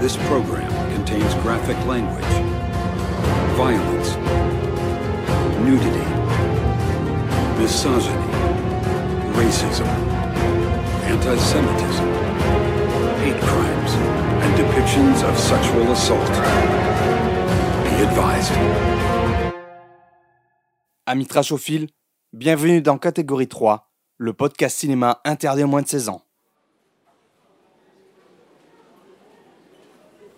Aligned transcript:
This 0.00 0.18
program 0.28 0.70
contains 0.94 1.34
graphic 1.36 1.76
language, 1.86 2.22
violence, 3.56 4.14
nudity, 5.64 6.06
misogyny, 7.58 8.28
racism, 9.32 9.86
anti-Semitism, 11.02 12.06
hate 13.24 13.40
crimes, 13.40 13.92
and 14.42 14.54
depictions 14.54 15.24
of 15.26 15.36
sexual 15.38 15.90
assault. 15.90 16.30
Be 17.84 18.02
advised. 18.02 18.52
Amis 21.06 21.26
trashophiles, 21.26 21.88
bienvenue 22.34 22.82
dans 22.82 22.98
Catégorie 22.98 23.48
3, 23.48 23.90
le 24.18 24.34
podcast 24.34 24.76
cinéma 24.76 25.20
interdit 25.24 25.64
aux 25.64 25.68
moins 25.68 25.82
de 25.82 25.88
16 25.88 26.10
ans. 26.10 26.25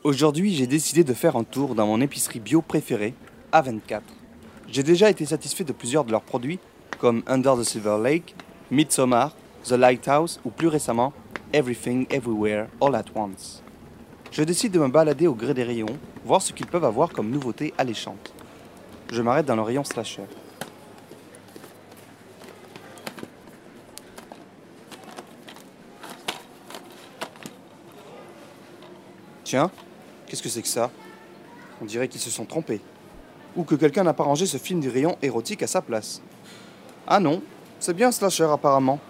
Aujourd'hui, 0.04 0.54
j'ai 0.54 0.68
décidé 0.68 1.02
de 1.02 1.12
faire 1.12 1.34
un 1.34 1.42
tour 1.42 1.74
dans 1.74 1.88
mon 1.88 2.00
épicerie 2.00 2.38
bio 2.38 2.62
préférée, 2.62 3.14
A24. 3.52 4.00
J'ai 4.68 4.84
déjà 4.84 5.10
été 5.10 5.27
satisfait 5.27 5.64
de 5.64 5.72
plusieurs 5.72 6.05
de 6.05 6.12
leurs 6.12 6.22
produits, 6.22 6.60
comme 7.00 7.24
Under 7.27 7.56
the 7.56 7.64
Silver 7.64 7.98
Lake, 8.00 8.36
Midsommar, 8.70 9.34
The 9.64 9.72
Lighthouse 9.72 10.38
ou 10.44 10.50
plus 10.50 10.68
récemment 10.68 11.12
Everything 11.52 12.06
Everywhere 12.10 12.68
All 12.80 12.94
at 12.94 13.06
Once. 13.16 13.64
Je 14.30 14.44
décide 14.44 14.70
de 14.70 14.78
me 14.78 14.86
balader 14.86 15.27
au 15.27 15.34
gré 15.34 15.52
des 15.52 15.64
rayons, 15.64 15.98
voir 16.24 16.42
ce 16.42 16.52
qu'ils 16.52 16.66
peuvent 16.66 16.84
avoir 16.84 17.10
comme 17.10 17.30
nouveautés 17.30 17.74
alléchantes. 17.77 18.33
Je 19.10 19.20
m'arrête 19.20 19.46
dans 19.46 19.56
le 19.56 19.62
rayon 19.62 19.83
slasher. 19.83 20.22
Tiens, 29.42 29.72
qu'est-ce 30.28 30.42
que 30.42 30.48
c'est 30.48 30.62
que 30.62 30.68
ça? 30.68 30.90
On 31.82 31.84
dirait 31.84 32.08
qu'ils 32.08 32.20
se 32.20 32.30
sont 32.30 32.44
trompés. 32.44 32.80
Ou 33.56 33.64
que 33.64 33.74
quelqu'un 33.74 34.04
n'a 34.04 34.12
pas 34.12 34.24
rangé 34.24 34.46
ce 34.46 34.58
film 34.58 34.80
du 34.80 34.88
rayon 34.88 35.16
érotique 35.22 35.62
à 35.62 35.66
sa 35.66 35.82
place. 35.82 36.22
Ah 37.06 37.20
non, 37.20 37.42
c'est 37.80 37.94
bien 37.94 38.12
slasher 38.12 38.48
apparemment. 38.52 39.00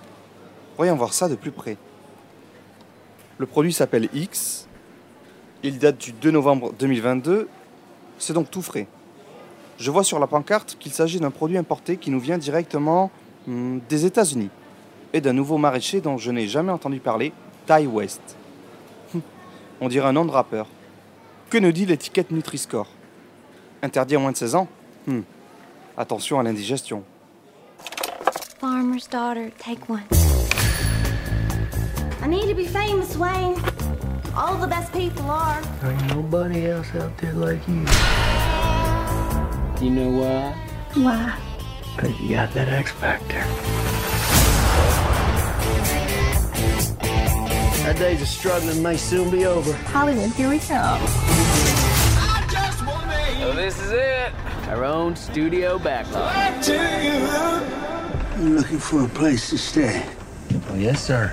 Voyons 0.77 0.95
voir 0.95 1.13
ça 1.13 1.29
de 1.29 1.35
plus 1.35 1.51
près. 1.51 1.77
Le 3.39 3.47
produit 3.47 3.73
s'appelle 3.73 4.09
X. 4.15 4.69
Il 5.63 5.79
date 5.79 5.99
du 5.99 6.13
2 6.13 6.31
novembre 6.31 6.73
2022. 6.79 7.49
C'est 8.19 8.33
donc 8.33 8.51
tout 8.51 8.63
frais. 8.63 8.87
Je 9.79 9.91
vois 9.91 10.05
sur 10.05 10.19
la 10.19 10.27
pancarte 10.27 10.77
qu'il 10.79 10.93
s'agit 10.93 11.21
d'un 11.21 11.31
produit 11.31 11.59
importé 11.59 11.97
qui 11.97 12.11
nous 12.11 12.21
vient 12.21 12.39
directement 12.39 13.11
hmm, 13.47 13.79
des 13.89 14.07
États-Unis 14.07 14.51
et 15.13 15.21
d'un 15.21 15.33
nouveau 15.33 15.59
maraîcher 15.59 16.01
dont 16.01 16.19
je 16.19 16.31
n'ai 16.31 16.49
jamais 16.49 16.73
entendu 16.73 17.01
parler, 17.01 17.33
Ty 17.67 17.87
West. 17.87 18.37
On 19.81 19.89
dirait 19.89 20.09
un 20.09 20.13
nom 20.13 20.25
de 20.25 20.31
rappeur. 20.31 20.67
Que 21.51 21.57
nous 21.57 21.73
dit 21.73 21.87
l'étiquette 21.87 22.31
Nutri-Score? 22.31 22.87
Interdit 23.83 24.17
à 24.17 24.19
moins 24.19 24.33
de 24.33 24.37
16 24.37 24.55
ans? 24.55 24.69
Hmm. 25.07 25.23
Attention 25.97 26.39
à 26.39 26.43
l'indigestion. 26.43 27.03
Farmer's 28.61 29.09
daughter, 29.09 29.51
take 29.59 29.89
one. 29.89 30.03
I 32.23 32.29
need 32.29 32.49
to 32.49 32.55
be 32.55 32.67
famous, 32.67 33.17
Wayne. 33.17 33.55
All 34.37 34.57
the 34.61 34.67
best 34.67 34.93
people 34.93 35.31
are. 35.31 35.61
Ain't 35.85 36.15
nobody 36.15 36.67
else 36.67 36.89
out 36.97 37.17
there 37.19 37.33
like 37.33 37.67
you. 37.67 37.85
You 39.81 39.91
know 39.91 40.11
why? 40.11 40.55
Why? 40.95 41.33
Cause 41.97 42.11
you 42.21 42.37
got 42.37 42.53
that 42.53 42.69
X 42.69 42.91
Factor. 42.93 43.43
Our 47.87 47.95
days 47.95 48.21
of 48.21 48.29
struggling 48.29 48.83
may 48.83 48.99
soon 48.99 49.31
be 49.31 49.47
over. 49.47 49.73
Hollywood, 49.87 50.31
here 50.33 50.51
we 50.51 50.59
come. 50.59 51.01
This 53.69 53.83
is 53.83 53.93
it. 53.93 54.33
Our 54.71 54.83
own 54.83 55.15
studio 55.15 55.79
backlot. 55.79 56.33
Looking 58.41 58.79
for 58.79 59.05
a 59.05 59.09
place 59.09 59.51
to 59.51 59.59
stay? 59.59 60.03
Oh, 60.73 60.79
yes, 60.79 61.05
sir. 61.05 61.33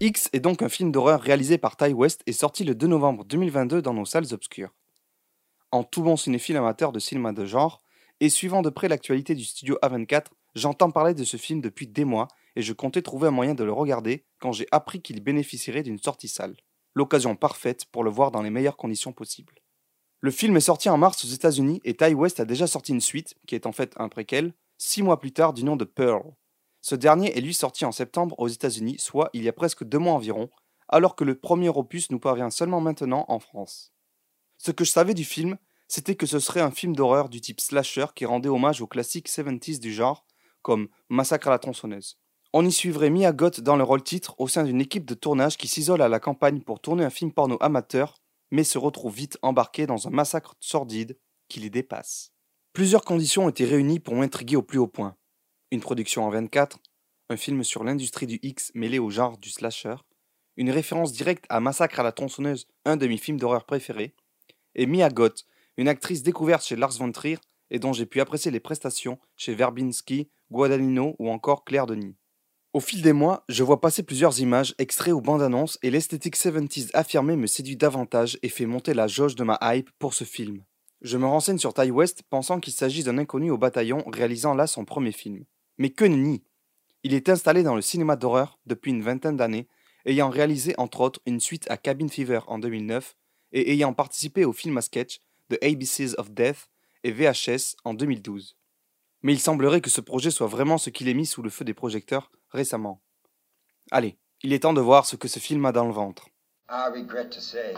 X 0.00 0.28
est 0.32 0.40
donc 0.40 0.60
un 0.60 0.68
film 0.68 0.90
d'horreur 0.90 1.20
réalisé 1.20 1.56
par 1.56 1.76
Ty 1.76 1.92
West 1.92 2.22
et 2.26 2.32
sorti 2.32 2.64
le 2.64 2.74
2 2.74 2.88
novembre 2.88 3.24
2022 3.24 3.80
dans 3.80 3.94
nos 3.94 4.04
salles 4.04 4.34
obscures. 4.34 4.74
En 5.70 5.84
tout 5.84 6.02
bon 6.02 6.16
cinéphile 6.16 6.56
amateur 6.56 6.90
de 6.90 6.98
cinéma 6.98 7.32
de 7.32 7.44
genre, 7.44 7.80
et 8.18 8.28
suivant 8.28 8.62
de 8.62 8.70
près 8.70 8.88
l'actualité 8.88 9.36
du 9.36 9.44
studio 9.44 9.78
A24, 9.84 10.32
j'entends 10.56 10.90
parler 10.90 11.14
de 11.14 11.22
ce 11.22 11.36
film 11.36 11.60
depuis 11.60 11.86
des 11.86 12.04
mois 12.04 12.26
et 12.56 12.62
je 12.62 12.72
comptais 12.72 13.02
trouver 13.02 13.28
un 13.28 13.30
moyen 13.30 13.54
de 13.54 13.62
le 13.62 13.72
regarder 13.72 14.24
quand 14.40 14.50
j'ai 14.50 14.66
appris 14.72 15.00
qu'il 15.00 15.22
bénéficierait 15.22 15.84
d'une 15.84 16.00
sortie 16.00 16.26
salle. 16.26 16.56
L'occasion 16.96 17.36
parfaite 17.36 17.84
pour 17.84 18.02
le 18.02 18.10
voir 18.10 18.32
dans 18.32 18.42
les 18.42 18.50
meilleures 18.50 18.76
conditions 18.76 19.12
possibles. 19.12 19.61
Le 20.24 20.30
film 20.30 20.56
est 20.56 20.60
sorti 20.60 20.88
en 20.88 20.96
mars 20.96 21.24
aux 21.24 21.28
États-Unis 21.28 21.80
et 21.82 21.94
Ty 21.94 22.14
West 22.14 22.38
a 22.38 22.44
déjà 22.44 22.68
sorti 22.68 22.92
une 22.92 23.00
suite, 23.00 23.34
qui 23.48 23.56
est 23.56 23.66
en 23.66 23.72
fait 23.72 23.92
un 23.96 24.08
préquel, 24.08 24.54
six 24.78 25.02
mois 25.02 25.18
plus 25.18 25.32
tard 25.32 25.52
du 25.52 25.64
nom 25.64 25.74
de 25.74 25.84
Pearl. 25.84 26.22
Ce 26.80 26.94
dernier 26.94 27.36
est 27.36 27.40
lui 27.40 27.52
sorti 27.52 27.84
en 27.84 27.90
septembre 27.90 28.36
aux 28.38 28.46
États-Unis, 28.46 29.00
soit 29.00 29.30
il 29.32 29.42
y 29.42 29.48
a 29.48 29.52
presque 29.52 29.82
deux 29.82 29.98
mois 29.98 30.12
environ, 30.12 30.48
alors 30.88 31.16
que 31.16 31.24
le 31.24 31.34
premier 31.34 31.70
opus 31.70 32.12
nous 32.12 32.20
parvient 32.20 32.50
seulement 32.50 32.80
maintenant 32.80 33.24
en 33.26 33.40
France. 33.40 33.92
Ce 34.58 34.70
que 34.70 34.84
je 34.84 34.92
savais 34.92 35.14
du 35.14 35.24
film, 35.24 35.58
c'était 35.88 36.14
que 36.14 36.26
ce 36.26 36.38
serait 36.38 36.60
un 36.60 36.70
film 36.70 36.94
d'horreur 36.94 37.28
du 37.28 37.40
type 37.40 37.60
slasher 37.60 38.06
qui 38.14 38.24
rendait 38.24 38.48
hommage 38.48 38.80
aux 38.80 38.86
classiques 38.86 39.28
70s 39.28 39.80
du 39.80 39.92
genre, 39.92 40.24
comme 40.62 40.86
Massacre 41.08 41.48
à 41.48 41.50
la 41.50 41.58
tronçonneuse. 41.58 42.20
On 42.52 42.64
y 42.64 42.70
suivrait 42.70 43.10
Mia 43.10 43.32
dans 43.32 43.76
le 43.76 43.82
rôle 43.82 44.04
titre 44.04 44.36
au 44.38 44.46
sein 44.46 44.62
d'une 44.62 44.80
équipe 44.80 45.04
de 45.04 45.14
tournage 45.14 45.56
qui 45.56 45.66
s'isole 45.66 46.00
à 46.00 46.08
la 46.08 46.20
campagne 46.20 46.60
pour 46.60 46.78
tourner 46.78 47.02
un 47.02 47.10
film 47.10 47.32
porno 47.32 47.56
amateur, 47.60 48.21
mais 48.52 48.64
se 48.64 48.78
retrouve 48.78 49.16
vite 49.16 49.38
embarqué 49.42 49.86
dans 49.86 50.06
un 50.06 50.10
massacre 50.10 50.54
sordide 50.60 51.18
qui 51.48 51.58
les 51.58 51.70
dépasse. 51.70 52.32
Plusieurs 52.74 53.04
conditions 53.04 53.48
étaient 53.48 53.64
réunies 53.64 53.98
pour 53.98 54.14
m'intriguer 54.14 54.56
au 54.56 54.62
plus 54.62 54.78
haut 54.78 54.86
point. 54.86 55.16
Une 55.72 55.80
production 55.80 56.24
en 56.24 56.30
24, 56.30 56.78
un 57.30 57.36
film 57.36 57.64
sur 57.64 57.82
l'industrie 57.82 58.26
du 58.26 58.38
X 58.42 58.70
mêlé 58.74 58.98
au 58.98 59.10
genre 59.10 59.38
du 59.38 59.50
slasher, 59.50 59.96
une 60.56 60.70
référence 60.70 61.12
directe 61.12 61.46
à 61.48 61.60
Massacre 61.60 62.00
à 62.00 62.02
la 62.02 62.12
tronçonneuse, 62.12 62.68
un 62.84 62.98
de 62.98 63.06
mes 63.06 63.16
films 63.16 63.38
d'horreur 63.40 63.64
préférés, 63.64 64.14
et 64.74 64.86
Mia 64.86 65.08
Goth, 65.08 65.46
une 65.78 65.88
actrice 65.88 66.22
découverte 66.22 66.64
chez 66.64 66.76
Lars 66.76 66.92
von 66.92 67.10
Trier 67.10 67.38
et 67.70 67.78
dont 67.78 67.94
j'ai 67.94 68.04
pu 68.04 68.20
apprécier 68.20 68.50
les 68.50 68.60
prestations 68.60 69.18
chez 69.34 69.54
Verbinski, 69.54 70.28
Guadagnino 70.50 71.16
ou 71.18 71.30
encore 71.30 71.64
Claire 71.64 71.86
Denis. 71.86 72.16
Au 72.74 72.80
fil 72.80 73.02
des 73.02 73.12
mois, 73.12 73.44
je 73.50 73.62
vois 73.62 73.82
passer 73.82 74.02
plusieurs 74.02 74.40
images, 74.40 74.74
extraits 74.78 75.12
ou 75.12 75.20
bandes 75.20 75.42
annonces 75.42 75.78
et 75.82 75.90
l'esthétique 75.90 76.36
70s 76.36 76.88
affirmée 76.94 77.36
me 77.36 77.46
séduit 77.46 77.76
davantage 77.76 78.38
et 78.42 78.48
fait 78.48 78.64
monter 78.64 78.94
la 78.94 79.08
jauge 79.08 79.34
de 79.34 79.44
ma 79.44 79.58
hype 79.60 79.90
pour 79.98 80.14
ce 80.14 80.24
film. 80.24 80.64
Je 81.02 81.18
me 81.18 81.26
renseigne 81.26 81.58
sur 81.58 81.74
Ty 81.74 81.90
West 81.90 82.22
pensant 82.30 82.60
qu'il 82.60 82.72
s'agit 82.72 83.02
d'un 83.02 83.18
inconnu 83.18 83.50
au 83.50 83.58
bataillon 83.58 84.02
réalisant 84.06 84.54
là 84.54 84.66
son 84.66 84.86
premier 84.86 85.12
film. 85.12 85.44
Mais 85.76 85.90
que 85.90 86.06
nenni 86.06 86.44
Il 87.02 87.12
est 87.12 87.28
installé 87.28 87.62
dans 87.62 87.76
le 87.76 87.82
cinéma 87.82 88.16
d'horreur 88.16 88.58
depuis 88.64 88.92
une 88.92 89.02
vingtaine 89.02 89.36
d'années, 89.36 89.68
ayant 90.06 90.30
réalisé 90.30 90.74
entre 90.78 91.02
autres 91.02 91.20
une 91.26 91.40
suite 91.40 91.70
à 91.70 91.76
Cabin 91.76 92.08
Fever 92.08 92.40
en 92.46 92.58
2009 92.58 93.16
et 93.52 93.72
ayant 93.72 93.92
participé 93.92 94.46
au 94.46 94.54
film 94.54 94.78
à 94.78 94.80
sketch 94.80 95.20
The 95.50 95.62
ABCs 95.62 96.14
of 96.16 96.30
Death 96.30 96.70
et 97.04 97.12
VHS 97.12 97.76
en 97.84 97.92
2012. 97.92 98.56
Mais 99.20 99.34
il 99.34 99.40
semblerait 99.40 99.82
que 99.82 99.90
ce 99.90 100.00
projet 100.00 100.30
soit 100.30 100.46
vraiment 100.46 100.78
ce 100.78 100.88
qu'il 100.88 101.08
ait 101.08 101.14
mis 101.14 101.26
sous 101.26 101.42
le 101.42 101.50
feu 101.50 101.66
des 101.66 101.74
projecteurs 101.74 102.30
récemment. 102.52 103.00
Allez, 103.90 104.18
il 104.42 104.52
est 104.52 104.60
temps 104.60 104.72
de 104.72 104.80
voir 104.80 105.06
ce 105.06 105.16
que 105.16 105.28
ce 105.28 105.38
film 105.38 105.64
a 105.66 105.72
dans 105.72 105.86
le 105.86 105.92
ventre. 105.92 106.26
I 106.70 106.88
regret 106.88 107.30
to 107.30 107.40
say, 107.40 107.74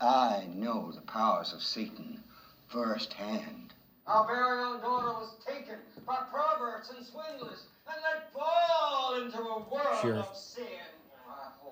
I 0.00 0.46
know 0.54 0.90
the 0.92 1.00
powers 1.06 1.52
of 1.52 1.62
Satan 1.62 2.22
firsthand. 2.68 3.74
Our 4.06 4.26
very 4.26 4.62
own 4.62 4.80
daughter 4.80 5.12
was 5.18 5.30
taken 5.46 5.76
by 6.06 6.18
perverts 6.30 6.90
and 6.90 7.04
swindlers 7.04 7.66
and 7.86 7.96
let 8.02 8.32
fall 8.32 9.20
into 9.22 9.38
a 9.38 9.58
world 9.70 9.98
Sheriff. 10.00 10.26
of 10.30 10.36
sin. 10.36 10.64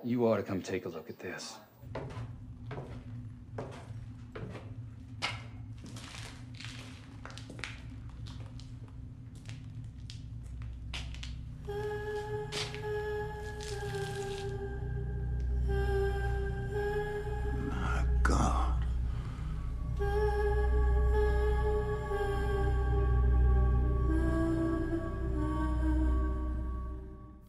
You 0.05 0.27
ought 0.27 0.37
to 0.37 0.43
come 0.43 0.61
take 0.61 0.85
a 0.85 0.89
look 0.89 1.09
at 1.09 1.19
this. 1.19 1.57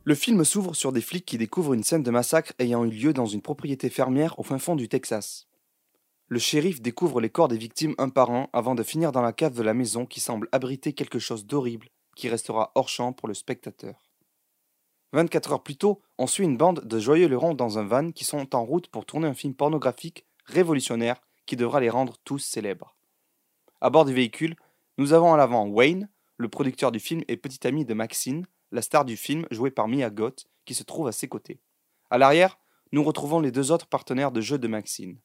Le 0.07 0.13
film 0.13 0.43
s'ouvre 0.45 0.75
sur 0.75 0.91
des 0.91 1.01
flics 1.01 1.25
qui 1.25 1.39
découvrent 1.39 1.73
une 1.73 1.81
scène 1.81 2.03
de 2.03 2.11
massacre 2.11 2.53
ayant 2.59 2.85
eu 2.85 2.91
lieu 2.91 3.11
dans 3.11 3.25
une 3.25 3.41
propriété 3.41 3.89
fermière 3.89 4.37
au 4.37 4.43
fin 4.43 4.59
fond 4.59 4.75
du 4.75 4.87
Texas. 4.87 5.47
Le 6.27 6.37
shérif 6.37 6.79
découvre 6.79 7.19
les 7.19 7.31
corps 7.31 7.47
des 7.47 7.57
victimes 7.57 7.95
un 7.97 8.09
par 8.09 8.29
un 8.29 8.47
avant 8.53 8.75
de 8.75 8.83
finir 8.83 9.11
dans 9.11 9.23
la 9.23 9.33
cave 9.33 9.55
de 9.55 9.63
la 9.63 9.73
maison 9.73 10.05
qui 10.05 10.19
semble 10.19 10.47
abriter 10.51 10.93
quelque 10.93 11.17
chose 11.17 11.47
d'horrible 11.47 11.89
qui 12.15 12.29
restera 12.29 12.71
hors 12.75 12.87
champ 12.87 13.13
pour 13.13 13.27
le 13.27 13.33
spectateur. 13.33 14.11
24 15.13 15.53
heures 15.53 15.63
plus 15.63 15.75
tôt, 15.75 16.03
on 16.19 16.27
suit 16.27 16.43
une 16.43 16.57
bande 16.57 16.81
de 16.85 16.99
joyeux 16.99 17.27
lurons 17.27 17.55
dans 17.55 17.79
un 17.79 17.83
van 17.83 18.11
qui 18.11 18.25
sont 18.25 18.55
en 18.55 18.63
route 18.63 18.89
pour 18.89 19.07
tourner 19.07 19.27
un 19.27 19.33
film 19.33 19.55
pornographique 19.55 20.27
révolutionnaire 20.45 21.19
qui 21.47 21.55
devra 21.55 21.79
les 21.79 21.89
rendre 21.89 22.17
tous 22.23 22.37
célèbres. 22.37 22.95
À 23.81 23.89
bord 23.89 24.05
du 24.05 24.13
véhicule, 24.13 24.55
nous 24.99 25.13
avons 25.13 25.33
à 25.33 25.37
l'avant 25.37 25.65
Wayne, 25.65 26.09
le 26.37 26.47
producteur 26.47 26.91
du 26.91 26.99
film 26.99 27.23
et 27.27 27.37
petit 27.37 27.65
ami 27.65 27.85
de 27.85 27.95
Maxine, 27.95 28.45
la 28.75 28.81
star 28.81 29.05
du 29.05 29.17
film 29.17 29.47
jouée 29.49 29.71
par 29.71 29.87
Mia 29.87 30.09
Goth, 30.09 30.45
qui 30.65 30.75
se 30.75 30.83
trouve 30.83 31.07
à 31.07 31.11
ses 31.11 31.27
côtés. 31.27 31.59
À 32.09 32.17
l'arrière, 32.17 32.59
nous 32.91 33.03
retrouvons 33.03 33.39
les 33.39 33.51
deux 33.51 33.71
autres 33.71 33.87
partenaires 33.87 34.31
de 34.31 34.41
jeu 34.41 34.59
de 34.59 34.67
Maxine. 34.67 35.17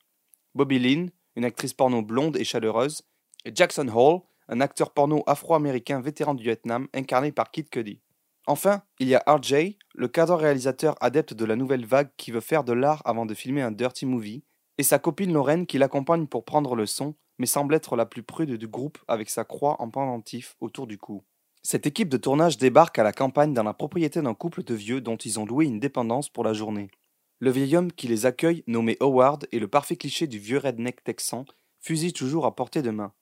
Bobby 0.54 0.78
Lynn, 0.78 1.10
une 1.36 1.44
actrice 1.44 1.74
porno 1.74 2.00
blonde 2.00 2.36
et 2.36 2.44
chaleureuse, 2.44 3.02
et 3.44 3.52
Jackson 3.54 3.88
Hall, 3.94 4.20
un 4.48 4.60
acteur 4.60 4.92
porno 4.92 5.22
afro-américain 5.26 6.00
vétéran 6.00 6.34
du 6.34 6.44
Vietnam 6.44 6.88
incarné 6.94 7.32
par 7.32 7.50
Kid 7.50 7.68
Cudi. 7.68 8.00
Enfin, 8.46 8.82
il 8.98 9.08
y 9.08 9.14
a 9.14 9.22
RJ, 9.26 9.76
le 9.94 10.08
cadre-réalisateur 10.08 10.96
adepte 11.00 11.34
de 11.34 11.44
la 11.44 11.56
nouvelle 11.56 11.84
vague 11.84 12.10
qui 12.16 12.30
veut 12.30 12.40
faire 12.40 12.64
de 12.64 12.72
l'art 12.72 13.02
avant 13.04 13.26
de 13.26 13.34
filmer 13.34 13.62
un 13.62 13.70
dirty 13.70 14.06
movie, 14.06 14.44
et 14.78 14.82
sa 14.82 14.98
copine 14.98 15.32
Lorraine 15.32 15.66
qui 15.66 15.78
l'accompagne 15.78 16.26
pour 16.26 16.44
prendre 16.44 16.74
le 16.74 16.86
son, 16.86 17.14
mais 17.38 17.46
semble 17.46 17.74
être 17.74 17.96
la 17.96 18.06
plus 18.06 18.22
prude 18.22 18.52
du 18.52 18.68
groupe 18.68 18.98
avec 19.08 19.28
sa 19.28 19.44
croix 19.44 19.80
en 19.80 19.90
pendentif 19.90 20.56
autour 20.60 20.86
du 20.86 20.98
cou. 20.98 21.24
Cette 21.62 21.86
équipe 21.86 22.08
de 22.08 22.16
tournage 22.16 22.56
débarque 22.56 22.98
à 22.98 23.02
la 23.02 23.12
campagne 23.12 23.52
dans 23.52 23.62
la 23.62 23.74
propriété 23.74 24.22
d'un 24.22 24.34
couple 24.34 24.62
de 24.62 24.74
vieux 24.74 25.00
dont 25.00 25.16
ils 25.16 25.38
ont 25.38 25.44
loué 25.44 25.66
une 25.66 25.78
dépendance 25.78 26.30
pour 26.30 26.42
la 26.42 26.54
journée. 26.54 26.90
Le 27.38 27.50
vieil 27.50 27.76
homme 27.76 27.92
qui 27.92 28.08
les 28.08 28.24
accueille, 28.24 28.64
nommé 28.66 28.96
Howard, 29.00 29.46
est 29.52 29.58
le 29.58 29.68
parfait 29.68 29.96
cliché 29.96 30.26
du 30.26 30.38
vieux 30.38 30.58
redneck 30.58 31.04
texan, 31.04 31.44
fusil 31.80 32.12
toujours 32.12 32.46
à 32.46 32.54
portée 32.54 32.82
de 32.82 32.90
main. 32.90 33.12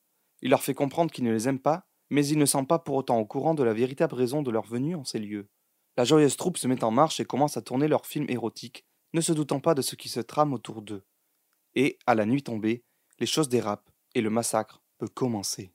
Il 0.40 0.50
leur 0.50 0.62
fait 0.62 0.74
comprendre 0.74 1.10
qu'il 1.10 1.24
ne 1.24 1.32
les 1.32 1.48
aime 1.48 1.58
pas, 1.58 1.88
mais 2.10 2.26
il 2.26 2.38
ne 2.38 2.46
semble 2.46 2.68
pas 2.68 2.78
pour 2.78 2.94
autant 2.94 3.18
au 3.18 3.26
courant 3.26 3.54
de 3.54 3.64
la 3.64 3.74
véritable 3.74 4.14
raison 4.14 4.42
de 4.42 4.50
leur 4.50 4.66
venue 4.66 4.94
en 4.94 5.04
ces 5.04 5.18
lieux. 5.18 5.48
La 5.96 6.04
joyeuse 6.04 6.36
troupe 6.36 6.58
se 6.58 6.68
met 6.68 6.84
en 6.84 6.92
marche 6.92 7.18
et 7.18 7.24
commence 7.24 7.56
à 7.56 7.62
tourner 7.62 7.88
leur 7.88 8.06
film 8.06 8.26
érotique, 8.28 8.84
ne 9.14 9.20
se 9.20 9.32
doutant 9.32 9.60
pas 9.60 9.74
de 9.74 9.82
ce 9.82 9.96
qui 9.96 10.08
se 10.08 10.20
trame 10.20 10.52
autour 10.52 10.82
d'eux. 10.82 11.04
Et, 11.74 11.98
à 12.06 12.14
la 12.14 12.24
nuit 12.24 12.42
tombée, 12.42 12.84
les 13.18 13.26
choses 13.26 13.48
dérapent 13.48 13.90
et 14.14 14.20
le 14.20 14.30
massacre 14.30 14.80
peut 14.98 15.08
commencer. 15.08 15.72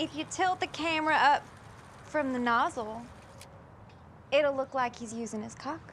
If 0.00 0.16
you 0.16 0.24
tilt 0.30 0.58
the 0.60 0.66
camera 0.68 1.14
up 1.14 1.46
from 2.06 2.32
the 2.32 2.38
nozzle, 2.38 3.02
it'll 4.32 4.56
look 4.56 4.72
like 4.72 4.98
he's 4.98 5.12
using 5.12 5.42
his 5.42 5.54
cock. 5.54 5.92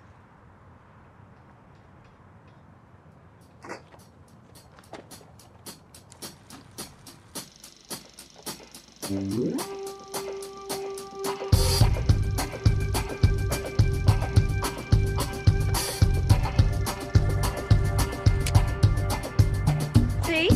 See? 20.24 20.50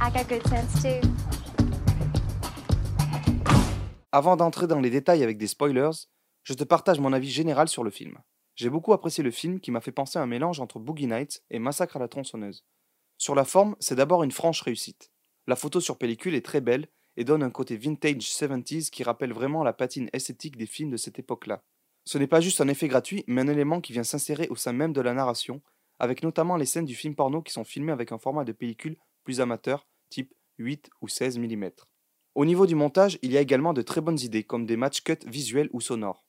I 0.00 0.10
got 0.12 0.28
good 0.28 0.44
sense 0.48 0.82
too. 0.82 1.09
Avant 4.12 4.36
d'entrer 4.36 4.66
dans 4.66 4.80
les 4.80 4.90
détails 4.90 5.22
avec 5.22 5.38
des 5.38 5.46
spoilers, 5.46 6.08
je 6.42 6.54
te 6.54 6.64
partage 6.64 6.98
mon 6.98 7.12
avis 7.12 7.30
général 7.30 7.68
sur 7.68 7.84
le 7.84 7.90
film. 7.90 8.18
J'ai 8.56 8.68
beaucoup 8.68 8.92
apprécié 8.92 9.22
le 9.22 9.30
film 9.30 9.60
qui 9.60 9.70
m'a 9.70 9.80
fait 9.80 9.92
penser 9.92 10.18
à 10.18 10.22
un 10.22 10.26
mélange 10.26 10.58
entre 10.58 10.80
Boogie 10.80 11.06
Nights 11.06 11.44
et 11.48 11.60
Massacre 11.60 11.96
à 11.96 12.00
la 12.00 12.08
tronçonneuse. 12.08 12.64
Sur 13.18 13.36
la 13.36 13.44
forme, 13.44 13.76
c'est 13.78 13.94
d'abord 13.94 14.24
une 14.24 14.32
franche 14.32 14.62
réussite. 14.62 15.12
La 15.46 15.54
photo 15.54 15.80
sur 15.80 15.96
pellicule 15.96 16.34
est 16.34 16.44
très 16.44 16.60
belle 16.60 16.88
et 17.16 17.24
donne 17.24 17.44
un 17.44 17.50
côté 17.50 17.76
vintage 17.76 18.22
70s 18.22 18.90
qui 18.90 19.04
rappelle 19.04 19.32
vraiment 19.32 19.62
la 19.62 19.72
patine 19.72 20.10
esthétique 20.12 20.56
des 20.56 20.66
films 20.66 20.90
de 20.90 20.96
cette 20.96 21.20
époque-là. 21.20 21.62
Ce 22.04 22.18
n'est 22.18 22.26
pas 22.26 22.40
juste 22.40 22.60
un 22.60 22.68
effet 22.68 22.88
gratuit, 22.88 23.22
mais 23.28 23.42
un 23.42 23.48
élément 23.48 23.80
qui 23.80 23.92
vient 23.92 24.02
s'insérer 24.02 24.48
au 24.48 24.56
sein 24.56 24.72
même 24.72 24.92
de 24.92 25.00
la 25.00 25.14
narration, 25.14 25.62
avec 26.00 26.24
notamment 26.24 26.56
les 26.56 26.66
scènes 26.66 26.84
du 26.84 26.96
film 26.96 27.14
porno 27.14 27.42
qui 27.42 27.52
sont 27.52 27.64
filmées 27.64 27.92
avec 27.92 28.10
un 28.10 28.18
format 28.18 28.44
de 28.44 28.52
pellicule 28.52 28.96
plus 29.22 29.40
amateur, 29.40 29.86
type 30.08 30.34
8 30.58 30.90
ou 31.00 31.08
16 31.08 31.38
mm. 31.38 31.70
Au 32.34 32.44
niveau 32.44 32.66
du 32.66 32.74
montage, 32.74 33.18
il 33.22 33.32
y 33.32 33.36
a 33.36 33.40
également 33.40 33.72
de 33.72 33.82
très 33.82 34.00
bonnes 34.00 34.20
idées, 34.20 34.44
comme 34.44 34.66
des 34.66 34.76
match 34.76 35.02
cuts 35.02 35.26
visuels 35.26 35.68
ou 35.72 35.80
sonores. 35.80 36.24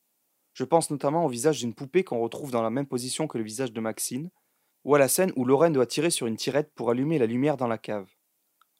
Je 0.54 0.64
pense 0.64 0.90
notamment 0.90 1.26
au 1.26 1.30
visage 1.30 1.60
d'une 1.60 1.74
poupée 1.74 2.04
qu'on 2.04 2.20
retrouve 2.20 2.52
dans 2.52 2.64
la 2.64 2.70
même 2.70 2.88
position 2.88 3.28
que 3.28 3.38
le 3.38 3.44
visage 3.44 3.72
de 3.72 3.80
Maxine, 3.80 4.32
ou 4.84 4.96
à 4.96 5.00
la 5.00 5.08
scène 5.08 5.32
où 5.36 5.46
Lorraine 5.46 5.74
doit 5.74 5.86
tirer 5.86 6.10
sur 6.10 6.28
une 6.28 6.38
tirette 6.38 6.74
pour 6.74 6.90
allumer 6.90 7.20
la 7.20 7.28
lumière 7.28 7.56
dans 7.56 7.68
la 7.68 7.78
cave. 7.78 8.10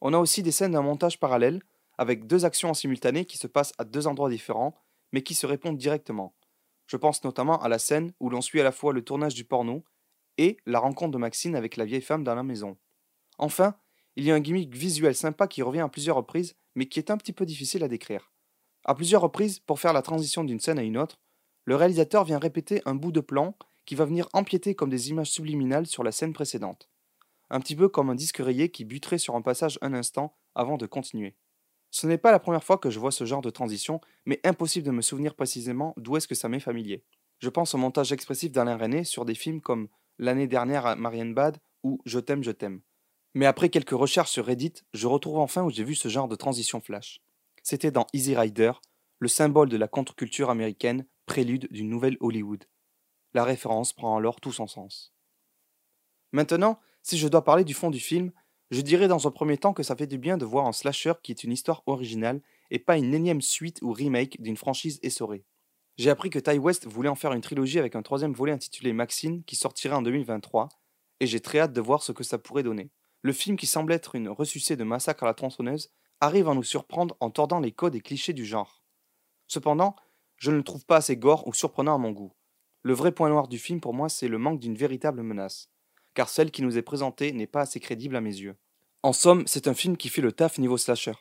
On 0.02 0.14
a 0.14 0.18
aussi 0.18 0.42
des 0.42 0.52
scènes 0.52 0.72
d'un 0.72 0.82
montage 0.82 1.20
parallèle, 1.20 1.62
avec 1.98 2.26
deux 2.26 2.44
actions 2.44 2.72
en 2.72 2.74
simultané 2.74 3.26
qui 3.26 3.38
se 3.38 3.48
passent 3.48 3.74
à 3.78 3.86
deux 3.86 4.08
endroits 4.08 4.30
différents, 4.30 4.76
mais 5.12 5.22
qui 5.22 5.36
se 5.36 5.46
répondent 5.46 5.78
directement. 5.78 6.34
Je 6.88 6.98
pense 6.98 7.24
notamment 7.24 7.62
à 7.62 7.70
la 7.70 7.78
scène 7.78 8.12
où 8.20 8.30
l'on 8.30 8.42
suit 8.42 8.60
à 8.60 8.64
la 8.64 8.72
fois 8.72 8.94
le 8.94 9.04
tournage 9.04 9.36
du 9.36 9.46
porno 9.46 9.84
et 10.38 10.58
la 10.66 10.80
rencontre 10.80 11.12
de 11.12 11.18
Maxine 11.18 11.56
avec 11.56 11.78
la 11.78 11.86
vieille 11.86 12.02
femme 12.02 12.24
dans 12.24 12.36
la 12.36 12.44
maison. 12.44 12.78
Enfin, 13.38 13.76
il 14.16 14.26
y 14.26 14.32
a 14.32 14.36
un 14.36 14.40
gimmick 14.40 14.74
visuel 14.74 15.16
sympa 15.16 15.48
qui 15.48 15.62
revient 15.62 15.82
à 15.82 15.88
plusieurs 15.88 16.18
reprises, 16.18 16.56
mais 16.76 16.88
qui 16.88 17.00
est 17.00 17.12
un 17.12 17.18
petit 17.18 17.34
peu 17.34 17.46
difficile 17.46 17.84
à 17.84 17.88
décrire. 17.88 18.32
À 18.84 18.96
plusieurs 18.96 19.22
reprises, 19.22 19.60
pour 19.60 19.80
faire 19.80 19.94
la 19.94 20.02
transition 20.02 20.44
d'une 20.44 20.60
scène 20.60 20.80
à 20.80 20.84
une 20.84 20.98
autre, 20.98 21.20
le 21.66 21.76
réalisateur 21.76 22.24
vient 22.24 22.40
répéter 22.40 22.82
un 22.86 22.96
bout 22.96 23.12
de 23.12 23.20
plan 23.20 23.56
qui 23.86 23.96
va 23.96 24.06
venir 24.06 24.28
empiéter 24.34 24.76
comme 24.76 24.90
des 24.90 25.10
images 25.10 25.32
subliminales 25.32 25.86
sur 25.86 26.04
la 26.04 26.12
scène 26.12 26.34
précédente. 26.34 26.90
Un 27.50 27.60
petit 27.60 27.76
peu 27.76 27.90
comme 27.90 28.10
un 28.10 28.16
disque 28.16 28.38
rayé 28.38 28.70
qui 28.70 28.86
buterait 28.86 29.18
sur 29.18 29.36
un 29.36 29.42
passage 29.42 29.78
un 29.82 29.94
instant 29.94 30.36
avant 30.56 30.78
de 30.78 30.86
continuer. 30.86 31.36
Ce 31.92 32.08
n'est 32.08 32.18
pas 32.18 32.32
la 32.32 32.40
première 32.40 32.64
fois 32.64 32.78
que 32.78 32.90
je 32.90 33.00
vois 33.00 33.12
ce 33.12 33.26
genre 33.26 33.42
de 33.42 33.50
transition, 33.50 34.00
mais 34.26 34.40
impossible 34.46 34.86
de 34.86 34.92
me 34.92 35.02
souvenir 35.02 35.36
précisément 35.36 35.94
d'où 35.98 36.16
est-ce 36.16 36.28
que 36.28 36.36
ça 36.36 36.48
m'est 36.48 36.62
familier. 36.62 37.04
Je 37.40 37.50
pense 37.50 37.76
au 37.76 37.78
montage 37.78 38.14
expressif 38.14 38.52
d'Alain 38.52 38.78
René 38.78 39.04
sur 39.04 39.26
des 39.26 39.36
films 39.36 39.62
comme 39.62 39.90
L'année 40.18 40.48
dernière 40.48 40.86
à 40.86 40.96
Marianne 40.96 41.34
Bad 41.34 41.58
ou 41.84 42.00
Je 42.06 42.20
t'aime, 42.20 42.44
je 42.44 42.52
t'aime. 42.52 42.82
Mais 43.34 43.46
après 43.46 43.70
quelques 43.70 43.92
recherches 43.92 44.32
sur 44.32 44.46
Reddit, 44.46 44.74
je 44.94 45.08
retrouve 45.08 45.40
enfin 45.40 45.64
où 45.64 45.70
j'ai 45.70 45.84
vu 45.84 45.96
ce 45.96 46.10
genre 46.10 46.28
de 46.28 46.36
transition 46.36 46.82
flash. 46.82 47.22
C'était 47.64 47.92
dans 47.92 48.08
Easy 48.14 48.36
Rider, 48.36 48.74
le 49.20 49.28
symbole 49.28 49.70
de 49.70 49.78
la 49.78 49.88
contre-culture 49.88 50.50
américaine, 50.50 51.06
prélude 51.26 51.68
d'une 51.72 51.90
nouvelle 51.90 52.18
Hollywood. 52.20 52.66
La 53.34 53.46
référence 53.46 53.94
prend 53.94 54.18
alors 54.18 54.42
tout 54.42 54.52
son 54.52 54.68
sens. 54.68 55.14
Maintenant, 56.34 56.80
si 57.04 57.18
je 57.18 57.28
dois 57.28 57.44
parler 57.44 57.64
du 57.64 57.74
fond 57.74 57.90
du 57.90 58.00
film, 58.00 58.32
je 58.70 58.82
dirais 58.82 59.08
dans 59.08 59.28
un 59.28 59.32
premier 59.32 59.58
temps 59.58 59.74
que 59.74 59.84
ça 59.84 59.96
fait 59.96 60.08
du 60.08 60.18
bien 60.18 60.38
de 60.38 60.46
voir 60.46 60.66
un 60.66 60.74
slasher 60.74 61.14
qui 61.24 61.32
est 61.32 61.44
une 61.44 61.52
histoire 61.52 61.84
originale 61.86 62.42
et 62.70 62.80
pas 62.80 62.98
une 62.98 63.14
énième 63.14 63.42
suite 63.42 63.82
ou 63.82 63.92
remake 63.92 64.42
d'une 64.42 64.58
franchise 64.58 65.00
essorée. 65.04 65.46
J'ai 65.98 66.10
appris 66.10 66.30
que 66.30 66.40
Ty 66.40 66.58
West 66.58 66.88
voulait 66.88 67.10
en 67.10 67.16
faire 67.16 67.34
une 67.34 67.42
trilogie 67.42 67.80
avec 67.80 67.96
un 67.96 68.02
troisième 68.02 68.34
volet 68.34 68.54
intitulé 68.54 68.94
Maxine 68.94 69.44
qui 69.44 69.56
sortirait 69.56 69.96
en 69.96 70.02
2023, 70.02 70.70
et 71.20 71.28
j'ai 71.28 71.42
très 71.42 71.60
hâte 71.60 71.74
de 71.74 71.82
voir 71.82 72.02
ce 72.02 72.12
que 72.12 72.24
ça 72.24 72.38
pourrait 72.38 72.64
donner. 72.64 72.90
Le 73.24 73.34
film 73.34 73.56
qui 73.56 73.68
semble 73.68 73.94
être 73.94 74.16
une 74.16 74.30
ressucée 74.30 74.76
de 74.76 74.84
massacre 74.84 75.24
à 75.24 75.28
la 75.28 75.34
tronçonneuse 75.34 75.92
arrive 76.20 76.50
à 76.50 76.56
nous 76.56 76.64
surprendre 76.64 77.16
en 77.20 77.30
tordant 77.30 77.60
les 77.60 77.72
codes 77.72 77.96
et 77.96 78.02
clichés 78.02 78.34
du 78.34 78.46
genre. 78.46 78.84
Cependant, 79.48 79.96
je 80.38 80.50
ne 80.50 80.58
le 80.58 80.64
trouve 80.64 80.86
pas 80.86 80.98
assez 80.98 81.18
gore 81.18 81.48
ou 81.48 81.54
surprenant 81.54 81.96
à 81.96 82.00
mon 82.00 82.12
goût. 82.12 82.34
Le 82.84 82.94
vrai 82.94 83.12
point 83.12 83.30
noir 83.30 83.48
du 83.48 83.60
film 83.60 83.80
pour 83.80 83.94
moi, 83.94 84.10
c'est 84.10 84.28
le 84.28 84.40
manque 84.40 84.60
d'une 84.60 84.76
véritable 84.76 85.22
menace, 85.22 85.70
car 86.16 86.30
celle 86.30 86.50
qui 86.50 86.64
nous 86.64 86.78
est 86.78 86.82
présentée 86.82 87.32
n'est 87.32 87.48
pas 87.48 87.62
assez 87.62 87.80
crédible 87.80 88.16
à 88.16 88.22
mes 88.22 88.36
yeux. 88.36 88.56
En 89.04 89.14
somme, 89.14 89.44
c'est 89.46 89.68
un 89.68 89.76
film 89.76 89.98
qui 89.98 90.10
fait 90.10 90.22
le 90.22 90.32
taf 90.32 90.58
niveau 90.58 90.78
slasher, 90.78 91.14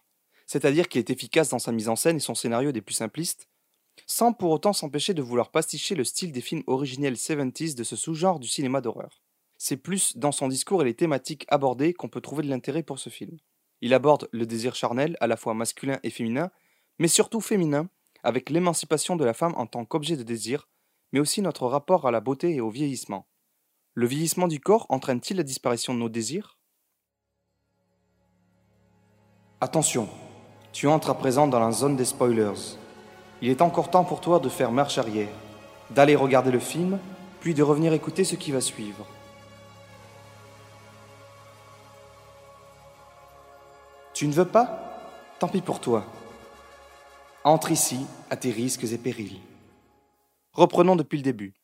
c'est-à-dire 0.46 0.88
qu'il 0.88 1.00
est 1.00 1.10
efficace 1.10 1.50
dans 1.50 1.58
sa 1.58 1.72
mise 1.72 1.88
en 1.88 1.96
scène 1.96 2.16
et 2.16 2.20
son 2.20 2.34
scénario 2.34 2.72
des 2.72 2.80
plus 2.80 2.94
simplistes, 2.94 3.48
sans 4.06 4.32
pour 4.32 4.50
autant 4.50 4.72
s'empêcher 4.72 5.12
de 5.12 5.22
vouloir 5.22 5.50
pasticher 5.50 5.94
le 5.94 6.04
style 6.04 6.32
des 6.32 6.40
films 6.40 6.62
originels 6.66 7.14
70s 7.14 7.74
de 7.74 7.84
ce 7.84 7.96
sous-genre 7.96 8.40
du 8.40 8.48
cinéma 8.48 8.80
d'horreur. 8.80 9.22
C'est 9.62 9.76
plus 9.76 10.16
dans 10.16 10.32
son 10.32 10.48
discours 10.48 10.80
et 10.80 10.86
les 10.86 10.94
thématiques 10.94 11.44
abordées 11.48 11.92
qu'on 11.92 12.08
peut 12.08 12.22
trouver 12.22 12.42
de 12.42 12.48
l'intérêt 12.48 12.82
pour 12.82 12.98
ce 12.98 13.10
film. 13.10 13.36
Il 13.82 13.92
aborde 13.92 14.26
le 14.32 14.46
désir 14.46 14.74
charnel, 14.74 15.18
à 15.20 15.26
la 15.26 15.36
fois 15.36 15.52
masculin 15.52 15.98
et 16.02 16.08
féminin, 16.08 16.50
mais 16.98 17.08
surtout 17.08 17.42
féminin, 17.42 17.90
avec 18.22 18.48
l'émancipation 18.48 19.16
de 19.16 19.24
la 19.24 19.34
femme 19.34 19.52
en 19.58 19.66
tant 19.66 19.84
qu'objet 19.84 20.16
de 20.16 20.22
désir, 20.22 20.66
mais 21.12 21.20
aussi 21.20 21.42
notre 21.42 21.66
rapport 21.66 22.06
à 22.06 22.10
la 22.10 22.20
beauté 22.20 22.54
et 22.54 22.62
au 22.62 22.70
vieillissement. 22.70 23.26
Le 23.92 24.06
vieillissement 24.06 24.48
du 24.48 24.60
corps 24.60 24.86
entraîne-t-il 24.88 25.36
la 25.36 25.42
disparition 25.42 25.92
de 25.92 25.98
nos 25.98 26.08
désirs? 26.08 26.56
Attention, 29.60 30.08
tu 30.72 30.86
entres 30.88 31.10
à 31.10 31.18
présent 31.18 31.46
dans 31.46 31.60
la 31.60 31.72
zone 31.72 31.96
des 31.96 32.06
spoilers. 32.06 32.78
Il 33.42 33.50
est 33.50 33.60
encore 33.60 33.90
temps 33.90 34.04
pour 34.04 34.22
toi 34.22 34.38
de 34.38 34.48
faire 34.48 34.72
marche 34.72 34.96
arrière, 34.96 35.28
d'aller 35.90 36.16
regarder 36.16 36.50
le 36.50 36.60
film, 36.60 36.98
puis 37.40 37.52
de 37.52 37.62
revenir 37.62 37.92
écouter 37.92 38.24
ce 38.24 38.36
qui 38.36 38.52
va 38.52 38.62
suivre. 38.62 39.06
Tu 44.20 44.28
ne 44.28 44.34
veux 44.34 44.44
pas 44.44 45.32
Tant 45.38 45.48
pis 45.48 45.62
pour 45.62 45.80
toi. 45.80 46.04
Entre 47.42 47.70
ici 47.70 48.04
à 48.28 48.36
tes 48.36 48.50
risques 48.50 48.84
et 48.84 48.98
périls. 48.98 49.40
Reprenons 50.52 50.94
depuis 50.94 51.16
le 51.16 51.22
début. 51.22 51.54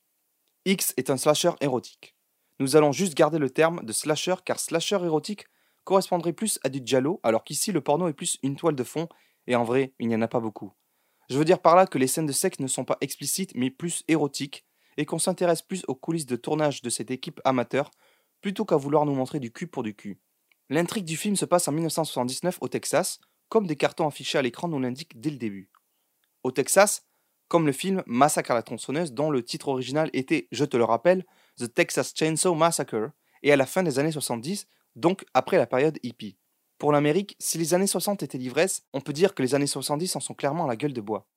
X 0.64 0.94
est 0.96 1.10
un 1.10 1.18
slasher 1.18 1.50
érotique. 1.60 2.16
Nous 2.58 2.74
allons 2.74 2.92
juste 2.92 3.12
garder 3.12 3.38
le 3.38 3.50
terme 3.50 3.84
de 3.84 3.92
slasher 3.92 4.36
car 4.42 4.58
slasher 4.58 5.04
érotique 5.04 5.44
correspondrait 5.84 6.32
plus 6.32 6.58
à 6.64 6.70
du 6.70 6.80
giallo 6.82 7.20
alors 7.22 7.44
qu'ici 7.44 7.72
le 7.72 7.82
porno 7.82 8.08
est 8.08 8.14
plus 8.14 8.38
une 8.42 8.56
toile 8.56 8.74
de 8.74 8.84
fond 8.84 9.06
et 9.46 9.54
en 9.54 9.64
vrai 9.64 9.92
il 9.98 10.08
n'y 10.08 10.16
en 10.16 10.22
a 10.22 10.26
pas 10.26 10.40
beaucoup. 10.40 10.72
Je 11.28 11.36
veux 11.36 11.44
dire 11.44 11.60
par 11.60 11.76
là 11.76 11.86
que 11.86 11.98
les 11.98 12.06
scènes 12.06 12.24
de 12.24 12.32
sexe 12.32 12.58
ne 12.58 12.68
sont 12.68 12.86
pas 12.86 12.96
explicites 13.02 13.54
mais 13.54 13.68
plus 13.68 14.02
érotiques 14.08 14.64
et 14.96 15.04
qu'on 15.04 15.18
s'intéresse 15.18 15.60
plus 15.60 15.84
aux 15.88 15.94
coulisses 15.94 16.24
de 16.24 16.36
tournage 16.36 16.80
de 16.80 16.88
cette 16.88 17.10
équipe 17.10 17.38
amateur 17.44 17.90
plutôt 18.40 18.64
qu'à 18.64 18.76
vouloir 18.76 19.04
nous 19.04 19.14
montrer 19.14 19.40
du 19.40 19.52
cul 19.52 19.66
pour 19.66 19.82
du 19.82 19.94
cul. 19.94 20.18
L'intrigue 20.68 21.04
du 21.04 21.16
film 21.16 21.36
se 21.36 21.44
passe 21.44 21.68
en 21.68 21.72
1979 21.72 22.58
au 22.60 22.68
Texas, 22.68 23.20
comme 23.48 23.66
des 23.66 23.76
cartons 23.76 24.08
affichés 24.08 24.38
à 24.38 24.42
l'écran 24.42 24.68
nous 24.68 24.80
l'indiquent 24.80 25.20
dès 25.20 25.30
le 25.30 25.36
début. 25.36 25.70
Au 26.42 26.50
Texas, 26.50 27.06
comme 27.48 27.66
le 27.66 27.72
film 27.72 28.02
Massacre 28.06 28.50
à 28.50 28.54
la 28.54 28.62
tronçonneuse 28.62 29.12
dont 29.12 29.30
le 29.30 29.44
titre 29.44 29.68
original 29.68 30.10
était, 30.12 30.48
je 30.50 30.64
te 30.64 30.76
le 30.76 30.84
rappelle, 30.84 31.24
The 31.58 31.72
Texas 31.72 32.12
Chainsaw 32.14 32.54
Massacre, 32.54 33.12
et 33.42 33.52
à 33.52 33.56
la 33.56 33.66
fin 33.66 33.82
des 33.82 33.98
années 33.98 34.10
70, 34.10 34.66
donc 34.96 35.24
après 35.34 35.58
la 35.58 35.66
période 35.66 35.98
hippie. 36.02 36.36
Pour 36.78 36.92
l'Amérique, 36.92 37.36
si 37.38 37.58
les 37.58 37.72
années 37.72 37.86
60 37.86 38.22
étaient 38.22 38.38
l'ivresse, 38.38 38.84
on 38.92 39.00
peut 39.00 39.12
dire 39.12 39.34
que 39.34 39.42
les 39.42 39.54
années 39.54 39.66
70 39.66 40.16
en 40.16 40.20
sont 40.20 40.34
clairement 40.34 40.66
la 40.66 40.76
gueule 40.76 40.92
de 40.92 41.00
bois. 41.00 41.28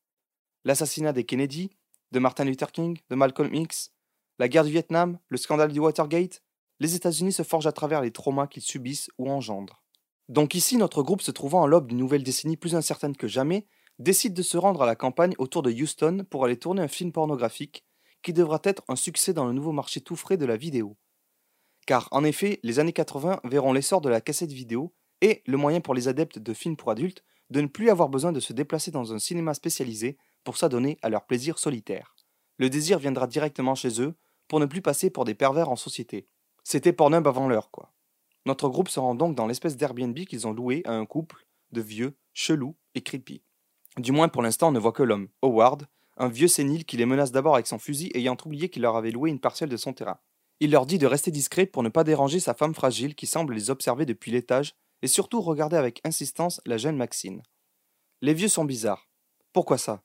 L'assassinat 0.65 1.13
des 1.13 1.23
Kennedy, 1.23 1.69
de 2.11 2.19
Martin 2.19 2.45
Luther 2.45 2.71
King, 2.71 2.99
de 3.09 3.15
Malcolm 3.15 3.53
X, 3.53 3.91
la 4.39 4.47
guerre 4.47 4.63
du 4.63 4.71
Vietnam, 4.71 5.19
le 5.27 5.37
scandale 5.37 5.71
du 5.71 5.79
Watergate, 5.79 6.41
les 6.79 6.95
États-Unis 6.95 7.33
se 7.33 7.43
forgent 7.43 7.67
à 7.67 7.71
travers 7.71 8.01
les 8.01 8.11
traumas 8.11 8.47
qu'ils 8.47 8.63
subissent 8.63 9.09
ou 9.17 9.29
engendrent. 9.29 9.83
Donc 10.27 10.53
ici, 10.55 10.77
notre 10.77 11.03
groupe 11.03 11.21
se 11.21 11.31
trouvant 11.31 11.63
à 11.63 11.67
l'aube 11.67 11.87
d'une 11.87 11.97
nouvelle 11.97 12.23
décennie 12.23 12.57
plus 12.57 12.75
incertaine 12.75 13.17
que 13.17 13.27
jamais, 13.27 13.65
décide 13.97 14.33
de 14.33 14.41
se 14.41 14.57
rendre 14.57 14.81
à 14.81 14.85
la 14.85 14.95
campagne 14.95 15.35
autour 15.37 15.61
de 15.61 15.71
Houston 15.71 16.25
pour 16.29 16.45
aller 16.45 16.57
tourner 16.57 16.81
un 16.81 16.87
film 16.87 17.11
pornographique 17.11 17.83
qui 18.21 18.33
devra 18.33 18.59
être 18.63 18.83
un 18.87 18.95
succès 18.95 19.33
dans 19.33 19.45
le 19.45 19.53
nouveau 19.53 19.71
marché 19.71 20.01
tout 20.01 20.15
frais 20.15 20.37
de 20.37 20.45
la 20.45 20.57
vidéo. 20.57 20.97
Car 21.85 22.07
en 22.11 22.23
effet, 22.23 22.59
les 22.63 22.79
années 22.79 22.93
80 22.93 23.41
verront 23.43 23.73
l'essor 23.73 24.01
de 24.01 24.09
la 24.09 24.21
cassette 24.21 24.51
vidéo 24.51 24.93
et 25.21 25.41
le 25.47 25.57
moyen 25.57 25.81
pour 25.81 25.93
les 25.93 26.07
adeptes 26.07 26.39
de 26.39 26.53
films 26.53 26.77
pour 26.77 26.91
adultes 26.91 27.23
de 27.49 27.61
ne 27.61 27.67
plus 27.67 27.89
avoir 27.89 28.09
besoin 28.09 28.31
de 28.31 28.39
se 28.39 28.53
déplacer 28.53 28.91
dans 28.91 29.13
un 29.13 29.19
cinéma 29.19 29.53
spécialisé 29.53 30.17
pour 30.43 30.57
s'adonner 30.57 30.97
à 31.01 31.09
leur 31.09 31.25
plaisir 31.25 31.57
solitaire. 31.57 32.15
Le 32.57 32.69
désir 32.69 32.99
viendra 32.99 33.27
directement 33.27 33.75
chez 33.75 34.01
eux 34.01 34.15
pour 34.47 34.59
ne 34.59 34.65
plus 34.65 34.81
passer 34.81 35.09
pour 35.09 35.25
des 35.25 35.33
pervers 35.33 35.69
en 35.69 35.75
société. 35.75 36.27
C'était 36.63 36.93
Pornhub 36.93 37.27
avant 37.27 37.47
l'heure, 37.47 37.71
quoi. 37.71 37.91
Notre 38.45 38.69
groupe 38.69 38.89
se 38.89 38.99
rend 38.99 39.15
donc 39.15 39.35
dans 39.35 39.47
l'espèce 39.47 39.77
d'Airbnb 39.77 40.17
qu'ils 40.25 40.47
ont 40.47 40.53
loué 40.53 40.81
à 40.85 40.93
un 40.93 41.05
couple 41.05 41.45
de 41.71 41.81
vieux, 41.81 42.17
chelous 42.33 42.75
et 42.95 43.01
creepy. 43.01 43.41
Du 43.97 44.11
moins 44.11 44.29
pour 44.29 44.41
l'instant 44.41 44.69
on 44.69 44.71
ne 44.71 44.79
voit 44.79 44.91
que 44.91 45.03
l'homme, 45.03 45.27
Howard, 45.41 45.87
un 46.17 46.29
vieux 46.29 46.47
sénile 46.47 46.85
qui 46.85 46.97
les 46.97 47.05
menace 47.05 47.31
d'abord 47.31 47.55
avec 47.55 47.67
son 47.67 47.79
fusil 47.79 48.11
ayant 48.13 48.37
oublié 48.45 48.69
qu'il 48.69 48.81
leur 48.81 48.95
avait 48.95 49.11
loué 49.11 49.29
une 49.29 49.39
parcelle 49.39 49.69
de 49.69 49.77
son 49.77 49.93
terrain. 49.93 50.19
Il 50.59 50.71
leur 50.71 50.85
dit 50.85 50.97
de 50.97 51.07
rester 51.07 51.31
discret 51.31 51.65
pour 51.65 51.83
ne 51.83 51.89
pas 51.89 52.03
déranger 52.03 52.39
sa 52.39 52.53
femme 52.53 52.75
fragile 52.75 53.15
qui 53.15 53.27
semble 53.27 53.53
les 53.53 53.69
observer 53.69 54.05
depuis 54.05 54.31
l'étage 54.31 54.73
et 55.01 55.07
surtout 55.07 55.41
regarder 55.41 55.77
avec 55.77 56.01
insistance 56.03 56.59
la 56.65 56.77
jeune 56.77 56.97
Maxine. 56.97 57.41
Les 58.21 58.33
vieux 58.33 58.49
sont 58.49 58.65
bizarres. 58.65 59.07
Pourquoi 59.53 59.77
ça? 59.77 60.03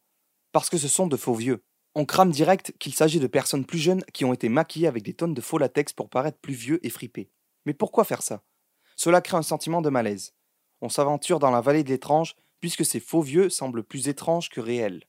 Parce 0.53 0.71
que 0.71 0.79
ce 0.79 0.87
sont 0.87 1.09
de 1.09 1.17
faux 1.17 1.35
vieux. 1.35 1.65
On 1.97 2.05
crame 2.05 2.31
direct 2.31 2.75
qu'il 2.81 2.93
s'agit 2.93 3.21
de 3.21 3.27
personnes 3.29 3.65
plus 3.65 3.79
jeunes 3.79 4.03
qui 4.13 4.25
ont 4.25 4.33
été 4.33 4.49
maquillées 4.49 4.89
avec 4.89 5.05
des 5.05 5.15
tonnes 5.15 5.35
de 5.35 5.41
faux 5.41 5.59
latex 5.59 5.93
pour 5.93 6.11
paraître 6.11 6.39
plus 6.39 6.55
vieux 6.55 6.85
et 6.85 6.91
fripés. 6.91 7.31
Mais 7.67 7.75
pourquoi 7.75 8.05
faire 8.05 8.23
ça? 8.23 8.43
Cela 8.97 9.21
crée 9.21 9.37
un 9.37 9.43
sentiment 9.43 9.81
de 9.81 9.91
malaise. 9.91 10.35
On 10.81 10.89
s'aventure 10.89 11.39
dans 11.39 11.53
la 11.53 11.61
vallée 11.61 11.85
de 11.85 11.91
l'étrange 11.91 12.35
puisque 12.61 12.85
ces 12.85 12.99
faux 12.99 13.23
vieux 13.23 13.49
semblent 13.49 13.85
plus 13.85 14.09
étranges 14.09 14.49
que 14.49 14.61
réels. 14.61 15.05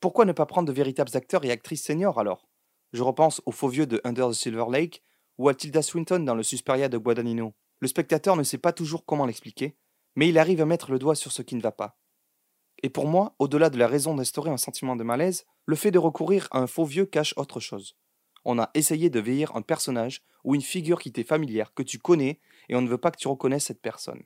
Pourquoi 0.00 0.24
ne 0.26 0.32
pas 0.32 0.46
prendre 0.46 0.68
de 0.68 0.72
véritables 0.72 1.16
acteurs 1.16 1.44
et 1.44 1.50
actrices 1.50 1.84
seniors 1.84 2.20
alors? 2.20 2.46
Je 2.92 3.02
repense 3.02 3.42
aux 3.44 3.52
faux 3.52 3.68
vieux 3.68 3.86
de 3.86 4.00
Under 4.04 4.30
the 4.30 4.34
Silver 4.34 4.66
Lake 4.70 5.02
ou 5.38 5.48
à 5.48 5.54
Tilda 5.54 5.82
Swinton 5.82 6.20
dans 6.20 6.34
le 6.34 6.42
Susperia 6.42 6.88
de 6.88 6.98
Guadagnino. 6.98 7.54
Le 7.80 7.88
spectateur 7.88 8.36
ne 8.36 8.42
sait 8.44 8.58
pas 8.58 8.72
toujours 8.72 9.04
comment 9.04 9.26
l'expliquer, 9.26 9.76
mais 10.14 10.28
il 10.28 10.38
arrive 10.38 10.60
à 10.60 10.66
mettre 10.66 10.92
le 10.92 10.98
doigt 10.98 11.14
sur 11.14 11.32
ce 11.32 11.42
qui 11.42 11.56
ne 11.56 11.60
va 11.60 11.72
pas. 11.72 11.98
Et 12.82 12.90
pour 12.90 13.06
moi, 13.06 13.34
au-delà 13.38 13.70
de 13.70 13.78
la 13.78 13.88
raison 13.88 14.14
d'instaurer 14.14 14.50
un 14.50 14.56
sentiment 14.56 14.96
de 14.96 15.04
malaise, 15.04 15.44
le 15.68 15.76
fait 15.76 15.90
de 15.90 15.98
recourir 15.98 16.48
à 16.50 16.60
un 16.60 16.66
faux 16.66 16.86
vieux 16.86 17.04
cache 17.04 17.34
autre 17.36 17.60
chose. 17.60 17.94
On 18.46 18.58
a 18.58 18.70
essayé 18.72 19.10
de 19.10 19.20
vieillir 19.20 19.54
un 19.54 19.60
personnage 19.60 20.22
ou 20.42 20.54
une 20.54 20.62
figure 20.62 20.98
qui 20.98 21.12
t'est 21.12 21.24
familière, 21.24 21.74
que 21.74 21.82
tu 21.82 21.98
connais, 21.98 22.40
et 22.70 22.74
on 22.74 22.80
ne 22.80 22.88
veut 22.88 22.96
pas 22.96 23.10
que 23.10 23.18
tu 23.18 23.28
reconnaisses 23.28 23.66
cette 23.66 23.82
personne. 23.82 24.22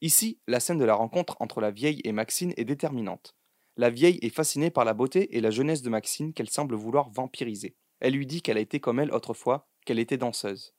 Ici, 0.00 0.38
la 0.46 0.60
scène 0.60 0.78
de 0.78 0.84
la 0.84 0.94
rencontre 0.94 1.36
entre 1.40 1.60
la 1.60 1.72
vieille 1.72 2.00
et 2.04 2.12
Maxine 2.12 2.54
est 2.56 2.64
déterminante. 2.64 3.34
La 3.76 3.90
vieille 3.90 4.20
est 4.22 4.32
fascinée 4.32 4.70
par 4.70 4.84
la 4.84 4.94
beauté 4.94 5.36
et 5.36 5.40
la 5.40 5.50
jeunesse 5.50 5.82
de 5.82 5.90
Maxine 5.90 6.32
qu'elle 6.32 6.48
semble 6.48 6.76
vouloir 6.76 7.10
vampiriser. 7.10 7.74
Elle 7.98 8.14
lui 8.14 8.26
dit 8.26 8.40
qu'elle 8.40 8.56
a 8.56 8.60
été 8.60 8.78
comme 8.78 9.00
elle 9.00 9.12
autrefois, 9.12 9.66
qu'elle 9.84 9.98
était 9.98 10.18
danseuse. 10.18 10.72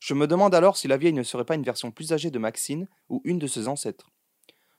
Je 0.00 0.14
me 0.14 0.26
demande 0.26 0.56
alors 0.56 0.76
si 0.76 0.88
la 0.88 0.96
vieille 0.96 1.12
ne 1.12 1.22
serait 1.22 1.44
pas 1.44 1.54
une 1.54 1.62
version 1.62 1.92
plus 1.92 2.12
âgée 2.12 2.32
de 2.32 2.40
Maxine 2.40 2.88
ou 3.08 3.20
une 3.22 3.38
de 3.38 3.46
ses 3.46 3.68
ancêtres. 3.68 4.10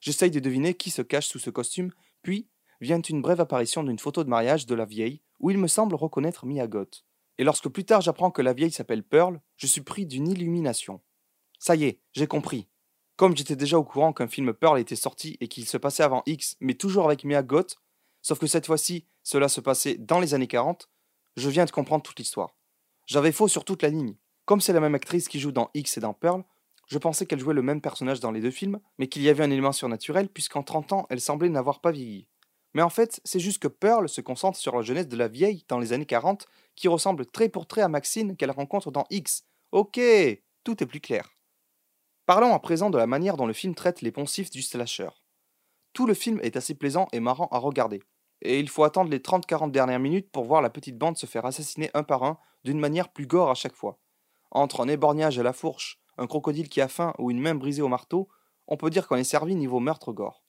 J'essaye 0.01 0.29
de 0.29 0.41
deviner 0.41 0.73
qui 0.73 0.89
se 0.89 1.01
cache 1.01 1.27
sous 1.27 1.39
ce 1.39 1.51
costume, 1.51 1.93
puis 2.21 2.49
vient 2.81 3.01
une 3.01 3.21
brève 3.21 3.41
apparition 3.41 3.83
d'une 3.83 3.99
photo 3.99 4.23
de 4.23 4.29
mariage 4.29 4.65
de 4.65 4.75
la 4.75 4.85
vieille, 4.85 5.21
où 5.39 5.51
il 5.51 5.57
me 5.57 5.67
semble 5.67 5.95
reconnaître 5.95 6.45
Mia 6.45 6.67
Goth. 6.67 7.05
Et 7.37 7.43
lorsque 7.43 7.69
plus 7.69 7.85
tard 7.85 8.01
j'apprends 8.01 8.31
que 8.31 8.41
la 8.41 8.53
vieille 8.53 8.71
s'appelle 8.71 9.03
Pearl, 9.03 9.41
je 9.57 9.67
suis 9.67 9.81
pris 9.81 10.05
d'une 10.05 10.27
illumination. 10.27 11.01
Ça 11.59 11.75
y 11.75 11.85
est, 11.85 12.01
j'ai 12.13 12.27
compris. 12.27 12.67
Comme 13.15 13.35
j'étais 13.35 13.55
déjà 13.55 13.79
au 13.79 13.83
courant 13.83 14.13
qu'un 14.13 14.27
film 14.27 14.53
Pearl 14.53 14.79
était 14.79 14.95
sorti 14.95 15.37
et 15.39 15.47
qu'il 15.47 15.65
se 15.65 15.77
passait 15.77 16.03
avant 16.03 16.23
X, 16.25 16.55
mais 16.59 16.75
toujours 16.75 17.05
avec 17.05 17.23
Mia 17.23 17.41
Goth, 17.41 17.77
sauf 18.21 18.39
que 18.39 18.47
cette 18.47 18.67
fois-ci, 18.67 19.05
cela 19.23 19.49
se 19.49 19.61
passait 19.61 19.95
dans 19.95 20.19
les 20.19 20.33
années 20.33 20.47
40, 20.47 20.89
je 21.35 21.49
viens 21.49 21.65
de 21.65 21.71
comprendre 21.71 22.03
toute 22.03 22.19
l'histoire. 22.19 22.55
J'avais 23.05 23.31
faux 23.31 23.47
sur 23.47 23.65
toute 23.65 23.81
la 23.81 23.89
ligne. 23.89 24.15
Comme 24.45 24.61
c'est 24.61 24.73
la 24.73 24.79
même 24.79 24.95
actrice 24.95 25.27
qui 25.27 25.39
joue 25.39 25.51
dans 25.51 25.69
X 25.73 25.97
et 25.97 26.01
dans 26.01 26.13
Pearl, 26.13 26.43
je 26.87 26.97
pensais 26.97 27.25
qu'elle 27.25 27.39
jouait 27.39 27.53
le 27.53 27.61
même 27.61 27.81
personnage 27.81 28.19
dans 28.19 28.31
les 28.31 28.39
deux 28.39 28.51
films, 28.51 28.79
mais 28.97 29.07
qu'il 29.07 29.21
y 29.21 29.29
avait 29.29 29.43
un 29.43 29.51
élément 29.51 29.73
surnaturel 29.73 30.29
puisqu'en 30.29 30.63
30 30.63 30.93
ans, 30.93 31.07
elle 31.09 31.19
semblait 31.19 31.49
n'avoir 31.49 31.81
pas 31.81 31.91
vieilli. 31.91 32.27
Mais 32.77 32.83
en 32.83 32.91
fait, 32.91 33.19
c'est 33.23 33.39
juste 33.39 33.57
que 33.57 33.67
Pearl 33.67 34.07
se 34.07 34.21
concentre 34.21 34.59
sur 34.59 34.75
la 34.75 34.83
jeunesse 34.83 35.07
de 35.07 35.17
la 35.17 35.27
vieille 35.27 35.65
dans 35.67 35.79
les 35.79 35.93
années 35.93 36.05
40, 36.05 36.45
qui 36.75 36.87
ressemble 36.87 37.25
très 37.25 37.49
pour 37.49 37.65
trait 37.65 37.81
à 37.81 37.87
Maxine 37.87 38.37
qu'elle 38.37 38.51
rencontre 38.51 38.91
dans 38.91 39.07
X. 39.09 39.45
Ok, 39.71 39.99
tout 40.63 40.83
est 40.83 40.85
plus 40.85 40.99
clair. 40.99 41.27
Parlons 42.27 42.53
à 42.53 42.59
présent 42.59 42.91
de 42.91 42.97
la 42.99 43.07
manière 43.07 43.35
dont 43.35 43.47
le 43.47 43.53
film 43.53 43.73
traite 43.73 44.03
les 44.03 44.11
poncifs 44.11 44.51
du 44.51 44.61
slasher. 44.61 45.09
Tout 45.93 46.05
le 46.05 46.13
film 46.13 46.39
est 46.43 46.55
assez 46.55 46.75
plaisant 46.75 47.07
et 47.13 47.19
marrant 47.19 47.47
à 47.47 47.57
regarder, 47.57 48.03
et 48.43 48.59
il 48.59 48.69
faut 48.69 48.83
attendre 48.83 49.09
les 49.09 49.21
30-40 49.21 49.71
dernières 49.71 49.97
minutes 49.97 50.29
pour 50.31 50.43
voir 50.43 50.61
la 50.61 50.69
petite 50.69 50.99
bande 50.99 51.17
se 51.17 51.25
faire 51.25 51.47
assassiner 51.47 51.89
un 51.95 52.03
par 52.03 52.21
un 52.23 52.37
d'une 52.63 52.79
manière 52.79 53.09
plus 53.09 53.25
gore 53.25 53.49
à 53.49 53.55
chaque 53.55 53.73
fois. 53.73 53.97
Entre 54.51 54.81
un 54.81 54.87
éborgnage 54.87 55.39
à 55.39 55.43
la 55.43 55.53
fourche, 55.53 55.99
un 56.19 56.27
crocodile 56.27 56.69
qui 56.69 56.81
a 56.81 56.87
faim 56.87 57.15
ou 57.17 57.31
une 57.31 57.41
main 57.41 57.55
brisée 57.55 57.81
au 57.81 57.87
marteau, 57.87 58.29
on 58.67 58.77
peut 58.77 58.91
dire 58.91 59.07
qu'on 59.07 59.15
est 59.15 59.23
servi 59.23 59.55
niveau 59.55 59.79
meurtre 59.79 60.13
gore. 60.13 60.43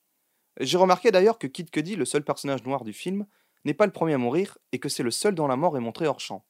J'ai 0.60 0.76
remarqué 0.76 1.10
d'ailleurs 1.10 1.38
que 1.38 1.46
Kid 1.46 1.70
Cudi, 1.70 1.96
le 1.96 2.04
seul 2.04 2.24
personnage 2.24 2.64
noir 2.64 2.84
du 2.84 2.92
film, 2.92 3.26
n'est 3.64 3.74
pas 3.74 3.86
le 3.86 3.92
premier 3.92 4.14
à 4.14 4.18
mourir 4.18 4.58
et 4.72 4.78
que 4.78 4.88
c'est 4.88 5.02
le 5.02 5.10
seul 5.10 5.34
dont 5.34 5.46
la 5.46 5.56
mort 5.56 5.76
est 5.76 5.80
montrée 5.80 6.06
hors 6.06 6.20
champ. 6.20 6.44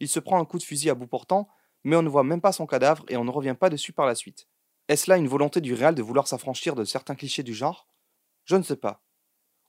Il 0.00 0.08
se 0.08 0.20
prend 0.20 0.38
un 0.38 0.44
coup 0.44 0.58
de 0.58 0.62
fusil 0.62 0.90
à 0.90 0.94
bout 0.94 1.06
portant, 1.06 1.48
mais 1.82 1.96
on 1.96 2.02
ne 2.02 2.08
voit 2.08 2.24
même 2.24 2.40
pas 2.40 2.52
son 2.52 2.66
cadavre 2.66 3.04
et 3.08 3.16
on 3.16 3.24
ne 3.24 3.30
revient 3.30 3.56
pas 3.58 3.70
dessus 3.70 3.92
par 3.92 4.06
la 4.06 4.14
suite. 4.14 4.48
Est-ce 4.88 5.08
là 5.08 5.16
une 5.16 5.28
volonté 5.28 5.60
du 5.60 5.72
réal 5.72 5.94
de 5.94 6.02
vouloir 6.02 6.28
s'affranchir 6.28 6.74
de 6.74 6.84
certains 6.84 7.14
clichés 7.14 7.42
du 7.42 7.54
genre? 7.54 7.88
Je 8.44 8.56
ne 8.56 8.62
sais 8.62 8.76
pas. 8.76 9.02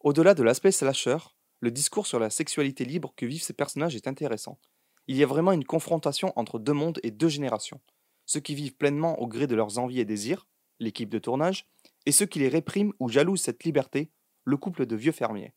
Au-delà 0.02 0.34
de 0.34 0.44
l'aspect 0.44 0.72
slasher, 0.72 1.18
le 1.62 1.72
discours 1.72 2.06
sur 2.06 2.20
la 2.20 2.30
sexualité 2.30 2.84
libre 2.84 3.14
que 3.16 3.26
vivent 3.26 3.44
ces 3.44 3.54
personnages 3.54 3.96
est 3.96 4.08
intéressant. 4.08 4.60
Il 5.08 5.16
y 5.16 5.24
a 5.24 5.28
vraiment 5.28 5.52
une 5.52 5.64
confrontation 5.64 6.34
entre 6.36 6.60
deux 6.60 6.74
mondes 6.74 7.00
et 7.04 7.12
deux 7.12 7.30
générations. 7.30 7.80
Ceux 8.26 8.40
qui 8.40 8.56
vivent 8.56 8.76
pleinement 8.76 9.20
au 9.22 9.28
gré 9.28 9.48
de 9.48 9.56
leurs 9.56 9.78
envies 9.78 10.00
et 10.00 10.06
désirs, 10.06 10.48
l'équipe 10.80 11.10
de 11.10 11.20
tournage, 11.20 11.68
et 12.06 12.12
ceux 12.12 12.26
qui 12.26 12.40
les 12.40 12.50
répriment 12.50 12.94
ou 13.00 13.10
jalousent 13.10 13.42
cette 13.42 13.64
liberté, 13.64 14.12
le 14.44 14.58
couple 14.58 14.86
de 14.86 14.96
vieux 14.96 15.12
fermiers. 15.12 15.54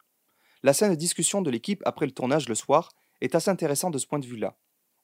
La 0.63 0.73
scène 0.73 0.91
de 0.91 0.97
discussion 0.97 1.43
de 1.43 1.51
l'équipe 1.51 1.83
après 1.85 2.07
le 2.07 2.13
tournage 2.13 2.49
le 2.49 2.55
soir 2.55 2.91
est 3.21 3.35
assez 3.35 3.51
intéressante 3.51 3.95
de 3.95 3.99
ce 3.99 4.07
point 4.07 4.19
de 4.19 4.27
vue-là. 4.27 4.57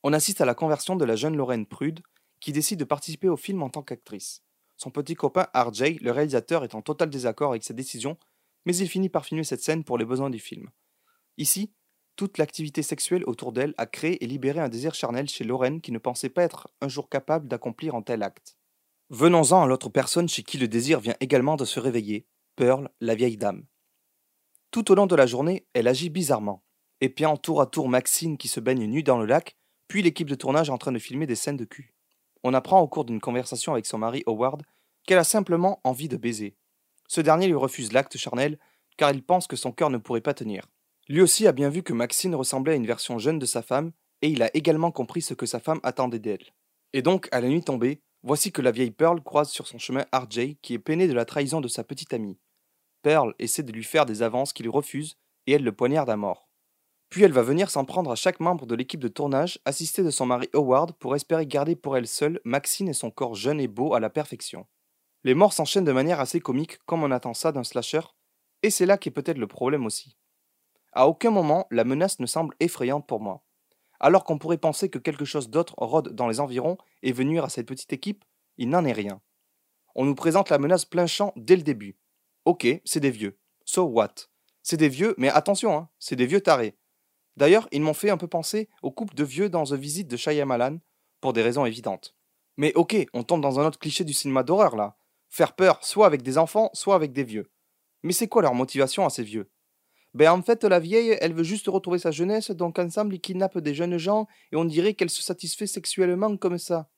On 0.02 0.12
assiste 0.12 0.40
à 0.40 0.44
la 0.44 0.54
conversion 0.54 0.96
de 0.96 1.04
la 1.04 1.16
jeune 1.16 1.36
Lorraine 1.36 1.66
Prude, 1.66 2.00
qui 2.40 2.52
décide 2.52 2.78
de 2.78 2.84
participer 2.84 3.28
au 3.28 3.36
film 3.36 3.62
en 3.62 3.70
tant 3.70 3.82
qu'actrice. 3.82 4.42
Son 4.76 4.90
petit 4.90 5.14
copain 5.14 5.46
RJ, 5.54 6.00
le 6.00 6.10
réalisateur, 6.10 6.64
est 6.64 6.74
en 6.74 6.82
total 6.82 7.08
désaccord 7.08 7.50
avec 7.50 7.64
sa 7.64 7.74
décision, 7.74 8.18
mais 8.66 8.76
il 8.76 8.88
finit 8.88 9.08
par 9.08 9.24
filmer 9.24 9.44
cette 9.44 9.62
scène 9.62 9.84
pour 9.84 9.98
les 9.98 10.04
besoins 10.04 10.30
du 10.30 10.38
film. 10.38 10.70
Ici, 11.38 11.72
toute 12.16 12.38
l'activité 12.38 12.82
sexuelle 12.82 13.24
autour 13.26 13.52
d'elle 13.52 13.74
a 13.76 13.86
créé 13.86 14.22
et 14.22 14.26
libéré 14.26 14.60
un 14.60 14.68
désir 14.68 14.94
charnel 14.94 15.28
chez 15.28 15.44
Lorraine 15.44 15.80
qui 15.80 15.92
ne 15.92 15.98
pensait 15.98 16.28
pas 16.28 16.42
être 16.42 16.68
un 16.80 16.88
jour 16.88 17.08
capable 17.08 17.48
d'accomplir 17.48 17.94
un 17.94 18.02
tel 18.02 18.22
acte. 18.22 18.56
Venons-en 19.14 19.62
à 19.62 19.66
l'autre 19.68 19.90
personne 19.90 20.28
chez 20.28 20.42
qui 20.42 20.58
le 20.58 20.66
désir 20.66 20.98
vient 20.98 21.14
également 21.20 21.54
de 21.54 21.64
se 21.64 21.78
réveiller, 21.78 22.26
Pearl, 22.56 22.90
la 23.00 23.14
vieille 23.14 23.36
dame. 23.36 23.64
Tout 24.72 24.90
au 24.90 24.96
long 24.96 25.06
de 25.06 25.14
la 25.14 25.24
journée, 25.24 25.68
elle 25.72 25.86
agit 25.86 26.10
bizarrement, 26.10 26.64
épiant 27.00 27.36
tour 27.36 27.60
à 27.60 27.66
tour 27.66 27.88
Maxine 27.88 28.36
qui 28.36 28.48
se 28.48 28.58
baigne 28.58 28.86
nue 28.86 29.04
dans 29.04 29.16
le 29.16 29.24
lac, 29.24 29.56
puis 29.86 30.02
l'équipe 30.02 30.28
de 30.28 30.34
tournage 30.34 30.68
en 30.68 30.78
train 30.78 30.90
de 30.90 30.98
filmer 30.98 31.28
des 31.28 31.36
scènes 31.36 31.56
de 31.56 31.64
cul. 31.64 31.94
On 32.42 32.54
apprend 32.54 32.80
au 32.80 32.88
cours 32.88 33.04
d'une 33.04 33.20
conversation 33.20 33.72
avec 33.72 33.86
son 33.86 33.98
mari 33.98 34.24
Howard 34.26 34.64
qu'elle 35.06 35.18
a 35.18 35.22
simplement 35.22 35.80
envie 35.84 36.08
de 36.08 36.16
baiser. 36.16 36.56
Ce 37.06 37.20
dernier 37.20 37.46
lui 37.46 37.54
refuse 37.54 37.92
l'acte 37.92 38.16
charnel 38.16 38.58
car 38.96 39.12
il 39.12 39.22
pense 39.22 39.46
que 39.46 39.54
son 39.54 39.70
cœur 39.70 39.90
ne 39.90 39.98
pourrait 39.98 40.22
pas 40.22 40.34
tenir. 40.34 40.66
Lui 41.08 41.20
aussi 41.20 41.46
a 41.46 41.52
bien 41.52 41.68
vu 41.68 41.84
que 41.84 41.92
Maxine 41.92 42.34
ressemblait 42.34 42.72
à 42.72 42.76
une 42.76 42.84
version 42.88 43.20
jeune 43.20 43.38
de 43.38 43.46
sa 43.46 43.62
femme, 43.62 43.92
et 44.22 44.28
il 44.28 44.42
a 44.42 44.50
également 44.56 44.90
compris 44.90 45.22
ce 45.22 45.34
que 45.34 45.46
sa 45.46 45.60
femme 45.60 45.78
attendait 45.84 46.18
d'elle. 46.18 46.52
Et 46.92 47.02
donc, 47.02 47.28
à 47.30 47.40
la 47.40 47.48
nuit 47.48 47.62
tombée, 47.62 48.00
voici 48.24 48.50
que 48.50 48.62
la 48.62 48.72
vieille 48.72 48.90
Pearl 48.90 49.22
croise 49.22 49.50
sur 49.50 49.68
son 49.68 49.78
chemin 49.78 50.06
RJ 50.12 50.56
qui 50.62 50.74
est 50.74 50.78
peiné 50.78 51.06
de 51.06 51.12
la 51.12 51.26
trahison 51.26 51.60
de 51.60 51.68
sa 51.68 51.84
petite 51.84 52.12
amie. 52.12 52.38
Pearl 53.02 53.34
essaie 53.38 53.62
de 53.62 53.70
lui 53.70 53.84
faire 53.84 54.06
des 54.06 54.22
avances 54.22 54.54
qu'il 54.54 54.68
refuse, 54.68 55.18
et 55.46 55.52
elle 55.52 55.62
le 55.62 55.72
poignarde 55.72 56.08
à 56.08 56.16
mort. 56.16 56.48
Puis 57.10 57.22
elle 57.22 57.32
va 57.32 57.42
venir 57.42 57.70
s'en 57.70 57.84
prendre 57.84 58.10
à 58.10 58.16
chaque 58.16 58.40
membre 58.40 58.66
de 58.66 58.74
l'équipe 58.74 58.98
de 58.98 59.08
tournage, 59.08 59.60
assistée 59.66 60.02
de 60.02 60.10
son 60.10 60.24
mari 60.24 60.48
Howard, 60.54 60.94
pour 60.94 61.14
espérer 61.14 61.46
garder 61.46 61.76
pour 61.76 61.98
elle 61.98 62.08
seule 62.08 62.40
Maxine 62.44 62.88
et 62.88 62.94
son 62.94 63.10
corps 63.10 63.34
jeune 63.34 63.60
et 63.60 63.68
beau 63.68 63.92
à 63.92 64.00
la 64.00 64.08
perfection. 64.08 64.66
Les 65.22 65.34
morts 65.34 65.52
s'enchaînent 65.52 65.84
de 65.84 65.92
manière 65.92 66.18
assez 66.18 66.40
comique, 66.40 66.78
comme 66.86 67.04
on 67.04 67.10
attend 67.10 67.34
ça 67.34 67.52
d'un 67.52 67.62
slasher, 67.62 68.00
et 68.62 68.70
c'est 68.70 68.86
là 68.86 68.96
qu'est 68.96 69.10
peut-être 69.10 69.38
le 69.38 69.46
problème 69.46 69.84
aussi. 69.84 70.16
À 70.92 71.06
aucun 71.08 71.30
moment, 71.30 71.66
la 71.70 71.84
menace 71.84 72.20
ne 72.20 72.26
semble 72.26 72.56
effrayante 72.58 73.06
pour 73.06 73.20
moi. 73.20 73.43
Alors 74.04 74.24
qu'on 74.24 74.36
pourrait 74.36 74.58
penser 74.58 74.90
que 74.90 74.98
quelque 74.98 75.24
chose 75.24 75.48
d'autre 75.48 75.72
rôde 75.78 76.10
dans 76.10 76.28
les 76.28 76.38
environs 76.38 76.76
et 77.02 77.10
venir 77.10 77.42
à 77.42 77.48
cette 77.48 77.66
petite 77.66 77.90
équipe, 77.94 78.22
il 78.58 78.68
n'en 78.68 78.84
est 78.84 78.92
rien. 78.92 79.22
On 79.94 80.04
nous 80.04 80.14
présente 80.14 80.50
la 80.50 80.58
menace 80.58 80.84
plein 80.84 81.06
champ 81.06 81.32
dès 81.36 81.56
le 81.56 81.62
début. 81.62 81.96
Ok, 82.44 82.66
c'est 82.84 83.00
des 83.00 83.10
vieux. 83.10 83.38
So 83.64 83.84
what? 83.84 84.12
C'est 84.62 84.76
des 84.76 84.90
vieux, 84.90 85.14
mais 85.16 85.30
attention, 85.30 85.74
hein, 85.74 85.88
c'est 85.98 86.16
des 86.16 86.26
vieux 86.26 86.42
tarés. 86.42 86.76
D'ailleurs, 87.38 87.66
ils 87.72 87.80
m'ont 87.80 87.94
fait 87.94 88.10
un 88.10 88.18
peu 88.18 88.28
penser 88.28 88.68
au 88.82 88.90
couple 88.90 89.14
de 89.14 89.24
vieux 89.24 89.48
dans 89.48 89.64
The 89.64 89.72
Visit 89.72 90.06
de 90.06 90.18
Shyamalan, 90.18 90.80
pour 91.22 91.32
des 91.32 91.40
raisons 91.40 91.64
évidentes. 91.64 92.14
Mais 92.58 92.74
ok, 92.74 93.06
on 93.14 93.22
tombe 93.22 93.40
dans 93.40 93.58
un 93.58 93.64
autre 93.64 93.78
cliché 93.78 94.04
du 94.04 94.12
cinéma 94.12 94.42
d'horreur 94.42 94.76
là. 94.76 94.98
Faire 95.30 95.56
peur 95.56 95.82
soit 95.82 96.04
avec 96.04 96.20
des 96.20 96.36
enfants, 96.36 96.68
soit 96.74 96.94
avec 96.94 97.14
des 97.14 97.24
vieux. 97.24 97.50
Mais 98.02 98.12
c'est 98.12 98.28
quoi 98.28 98.42
leur 98.42 98.52
motivation 98.52 99.06
à 99.06 99.08
ces 99.08 99.22
vieux? 99.22 99.50
Ben 100.14 100.30
en 100.30 100.42
fait, 100.42 100.62
la 100.62 100.78
vieille, 100.78 101.18
elle 101.20 101.34
veut 101.34 101.42
juste 101.42 101.66
retrouver 101.66 101.98
sa 101.98 102.12
jeunesse, 102.12 102.52
donc 102.52 102.78
ensemble 102.78 103.14
ils 103.14 103.20
kidnappent 103.20 103.58
des 103.58 103.74
jeunes 103.74 103.98
gens 103.98 104.28
et 104.52 104.56
on 104.56 104.64
dirait 104.64 104.94
qu'elle 104.94 105.10
se 105.10 105.22
satisfait 105.22 105.66
sexuellement 105.66 106.36
comme 106.36 106.58
ça. 106.58 106.88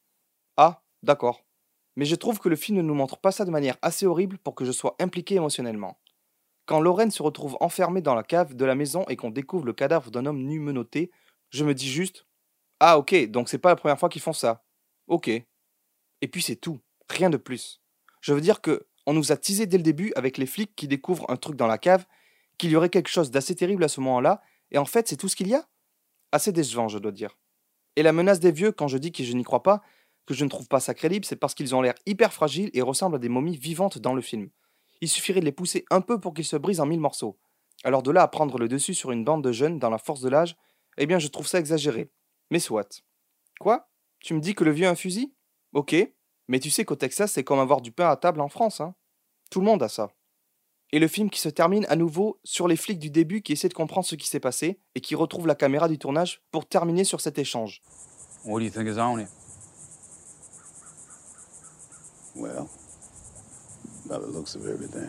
Ah, 0.58 0.82
d'accord. 1.02 1.46
Mais 1.96 2.04
je 2.04 2.14
trouve 2.14 2.38
que 2.38 2.50
le 2.50 2.56
film 2.56 2.76
ne 2.76 2.82
nous 2.82 2.94
montre 2.94 3.18
pas 3.18 3.32
ça 3.32 3.46
de 3.46 3.50
manière 3.50 3.78
assez 3.80 4.04
horrible 4.04 4.36
pour 4.38 4.54
que 4.54 4.66
je 4.66 4.72
sois 4.72 4.96
impliqué 5.00 5.36
émotionnellement. 5.36 5.98
Quand 6.66 6.80
Lorraine 6.80 7.10
se 7.10 7.22
retrouve 7.22 7.56
enfermée 7.60 8.02
dans 8.02 8.14
la 8.14 8.22
cave 8.22 8.54
de 8.54 8.64
la 8.64 8.74
maison 8.74 9.04
et 9.08 9.16
qu'on 9.16 9.30
découvre 9.30 9.64
le 9.64 9.72
cadavre 9.72 10.10
d'un 10.10 10.26
homme 10.26 10.42
nu 10.42 10.60
menotté, 10.60 11.10
je 11.50 11.64
me 11.64 11.74
dis 11.74 11.88
juste 11.88 12.26
Ah 12.80 12.98
ok, 12.98 13.30
donc 13.30 13.48
c'est 13.48 13.58
pas 13.58 13.70
la 13.70 13.76
première 13.76 13.98
fois 13.98 14.10
qu'ils 14.10 14.20
font 14.20 14.34
ça. 14.34 14.62
Ok. 15.06 15.28
Et 15.28 16.28
puis 16.28 16.42
c'est 16.42 16.56
tout, 16.56 16.80
rien 17.08 17.30
de 17.30 17.36
plus. 17.38 17.80
Je 18.20 18.34
veux 18.34 18.40
dire 18.42 18.60
que 18.60 18.86
on 19.06 19.14
nous 19.14 19.32
a 19.32 19.36
teasé 19.36 19.66
dès 19.66 19.76
le 19.76 19.84
début 19.84 20.12
avec 20.16 20.36
les 20.36 20.46
flics 20.46 20.74
qui 20.74 20.88
découvrent 20.88 21.30
un 21.30 21.36
truc 21.36 21.56
dans 21.56 21.68
la 21.68 21.78
cave, 21.78 22.04
qu'il 22.58 22.70
y 22.70 22.76
aurait 22.76 22.88
quelque 22.88 23.08
chose 23.08 23.30
d'assez 23.30 23.54
terrible 23.54 23.84
à 23.84 23.88
ce 23.88 24.00
moment-là, 24.00 24.42
et 24.70 24.78
en 24.78 24.84
fait 24.84 25.08
c'est 25.08 25.16
tout 25.16 25.28
ce 25.28 25.36
qu'il 25.36 25.48
y 25.48 25.54
a 25.54 25.66
Assez 26.32 26.52
décevant, 26.52 26.88
je 26.88 26.98
dois 26.98 27.12
dire. 27.12 27.38
Et 27.94 28.02
la 28.02 28.12
menace 28.12 28.40
des 28.40 28.52
vieux, 28.52 28.72
quand 28.72 28.88
je 28.88 28.98
dis 28.98 29.12
que 29.12 29.24
je 29.24 29.32
n'y 29.32 29.44
crois 29.44 29.62
pas, 29.62 29.82
que 30.26 30.34
je 30.34 30.44
ne 30.44 30.50
trouve 30.50 30.68
pas 30.68 30.80
ça 30.80 30.92
crédible, 30.92 31.24
c'est 31.24 31.36
parce 31.36 31.54
qu'ils 31.54 31.74
ont 31.74 31.80
l'air 31.80 31.94
hyper 32.04 32.32
fragiles 32.32 32.70
et 32.74 32.82
ressemblent 32.82 33.16
à 33.16 33.20
des 33.20 33.28
momies 33.28 33.56
vivantes 33.56 33.98
dans 33.98 34.12
le 34.12 34.20
film. 34.20 34.50
Il 35.00 35.08
suffirait 35.08 35.40
de 35.40 35.44
les 35.44 35.52
pousser 35.52 35.84
un 35.90 36.00
peu 36.00 36.20
pour 36.20 36.34
qu'ils 36.34 36.44
se 36.44 36.56
brisent 36.56 36.80
en 36.80 36.86
mille 36.86 37.00
morceaux. 37.00 37.38
Alors 37.84 38.02
de 38.02 38.10
là 38.10 38.22
à 38.22 38.28
prendre 38.28 38.58
le 38.58 38.68
dessus 38.68 38.94
sur 38.94 39.12
une 39.12 39.24
bande 39.24 39.44
de 39.44 39.52
jeunes 39.52 39.78
dans 39.78 39.90
la 39.90 39.98
force 39.98 40.20
de 40.20 40.28
l'âge, 40.28 40.56
eh 40.98 41.06
bien 41.06 41.18
je 41.18 41.28
trouve 41.28 41.46
ça 41.46 41.58
exagéré. 41.58 42.10
Mais 42.50 42.58
soit. 42.58 43.02
Quoi? 43.60 43.88
Tu 44.20 44.34
me 44.34 44.40
dis 44.40 44.54
que 44.54 44.64
le 44.64 44.72
vieux 44.72 44.86
a 44.86 44.90
un 44.90 44.96
fusil? 44.96 45.34
Ok, 45.72 45.94
mais 46.48 46.58
tu 46.58 46.70
sais 46.70 46.84
qu'au 46.84 46.96
Texas 46.96 47.32
c'est 47.32 47.44
comme 47.44 47.58
avoir 47.58 47.80
du 47.80 47.92
pain 47.92 48.08
à 48.08 48.16
table 48.16 48.40
en 48.40 48.48
France, 48.48 48.80
hein 48.80 48.94
Tout 49.50 49.60
le 49.60 49.66
monde 49.66 49.82
a 49.82 49.88
ça. 49.88 50.10
Et 50.92 50.98
le 50.98 51.08
film 51.08 51.30
qui 51.30 51.40
se 51.40 51.48
termine 51.48 51.84
à 51.88 51.96
nouveau 51.96 52.38
sur 52.44 52.68
les 52.68 52.76
flics 52.76 52.98
du 52.98 53.10
début 53.10 53.42
qui 53.42 53.52
essaient 53.52 53.68
de 53.68 53.74
comprendre 53.74 54.06
ce 54.06 54.14
qui 54.14 54.28
s'est 54.28 54.40
passé 54.40 54.80
et 54.94 55.00
qui 55.00 55.14
retrouvent 55.14 55.46
la 55.46 55.54
caméra 55.56 55.88
du 55.88 55.98
tournage 55.98 56.42
pour 56.52 56.66
terminer 56.66 57.04
sur 57.04 57.20
cet 57.20 57.38
échange. 57.38 57.82
What 58.44 58.60
do 58.60 58.64
you 58.66 58.70
think 58.70 58.86
is 58.88 58.98
on 58.98 59.18
it? 59.18 59.28
Well, 62.36 62.68
by 64.06 64.18
the 64.18 64.32
looks 64.32 64.54
of 64.54 64.66
everything, 64.66 65.08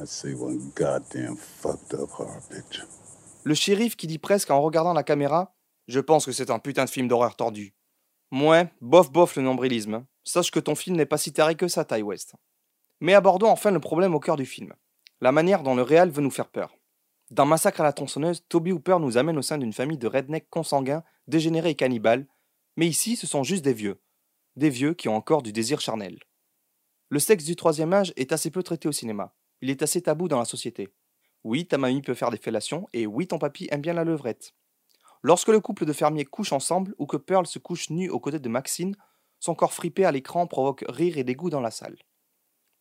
I 0.00 0.06
see 0.06 0.34
one 0.34 0.72
goddamn 0.74 1.36
fucked 1.36 1.94
up 1.94 2.10
horror 2.18 2.40
picture. 2.48 2.86
Le 3.42 3.54
shérif 3.54 3.96
qui 3.96 4.06
dit 4.06 4.18
presque 4.18 4.50
en 4.50 4.62
regardant 4.62 4.94
la 4.94 5.02
caméra 5.02 5.54
Je 5.86 6.00
pense 6.00 6.24
que 6.24 6.32
c'est 6.32 6.50
un 6.50 6.58
putain 6.58 6.86
de 6.86 6.90
film 6.90 7.08
d'horreur 7.08 7.36
tordu. 7.36 7.74
Moins, 8.30 8.70
bof 8.80 9.12
bof 9.12 9.36
le 9.36 9.42
nombrilisme. 9.42 9.94
hein. 9.94 10.06
Sache 10.24 10.50
que 10.50 10.60
ton 10.60 10.74
film 10.74 10.96
n'est 10.96 11.04
pas 11.04 11.18
si 11.18 11.32
taré 11.32 11.54
que 11.56 11.68
ça, 11.68 11.84
Ty 11.84 12.00
West. 12.02 12.34
Mais 13.00 13.14
abordons 13.14 13.48
enfin 13.48 13.70
le 13.70 13.80
problème 13.80 14.14
au 14.14 14.20
cœur 14.20 14.36
du 14.36 14.46
film. 14.46 14.72
La 15.20 15.32
manière 15.32 15.62
dont 15.62 15.74
le 15.74 15.82
réal 15.82 16.10
veut 16.10 16.22
nous 16.22 16.30
faire 16.30 16.48
peur. 16.48 16.76
Dans 17.30 17.46
Massacre 17.46 17.80
à 17.80 17.84
la 17.84 17.92
tronçonneuse, 17.92 18.44
Toby 18.48 18.72
Hooper 18.72 18.98
nous 19.00 19.16
amène 19.16 19.38
au 19.38 19.42
sein 19.42 19.58
d'une 19.58 19.72
famille 19.72 19.98
de 19.98 20.06
rednecks 20.06 20.48
consanguins, 20.50 21.02
dégénérés 21.26 21.70
et 21.70 21.74
cannibales, 21.74 22.26
mais 22.76 22.86
ici 22.86 23.16
ce 23.16 23.26
sont 23.26 23.42
juste 23.42 23.64
des 23.64 23.72
vieux. 23.72 24.00
Des 24.56 24.70
vieux 24.70 24.94
qui 24.94 25.08
ont 25.08 25.16
encore 25.16 25.42
du 25.42 25.52
désir 25.52 25.80
charnel. 25.80 26.18
Le 27.08 27.18
sexe 27.18 27.44
du 27.44 27.56
troisième 27.56 27.92
âge 27.92 28.12
est 28.16 28.32
assez 28.32 28.50
peu 28.50 28.62
traité 28.62 28.88
au 28.88 28.92
cinéma. 28.92 29.34
Il 29.60 29.70
est 29.70 29.82
assez 29.82 30.02
tabou 30.02 30.28
dans 30.28 30.38
la 30.38 30.44
société. 30.44 30.92
Oui, 31.42 31.66
ta 31.66 31.78
mamie 31.78 32.02
peut 32.02 32.14
faire 32.14 32.30
des 32.30 32.38
fellations, 32.38 32.88
et 32.92 33.06
oui, 33.06 33.26
ton 33.26 33.38
papy 33.38 33.68
aime 33.70 33.82
bien 33.82 33.92
la 33.92 34.04
levrette. 34.04 34.54
Lorsque 35.22 35.48
le 35.48 35.60
couple 35.60 35.86
de 35.86 35.92
fermiers 35.92 36.24
couche 36.24 36.52
ensemble 36.52 36.94
ou 36.98 37.06
que 37.06 37.16
Pearl 37.16 37.46
se 37.46 37.58
couche 37.58 37.90
nue 37.90 38.10
aux 38.10 38.20
côtés 38.20 38.38
de 38.38 38.48
Maxine, 38.48 38.96
son 39.40 39.54
corps 39.54 39.72
fripé 39.72 40.04
à 40.04 40.12
l'écran 40.12 40.46
provoque 40.46 40.84
rire 40.88 41.18
et 41.18 41.24
dégoût 41.24 41.50
dans 41.50 41.60
la 41.60 41.70
salle. 41.70 41.96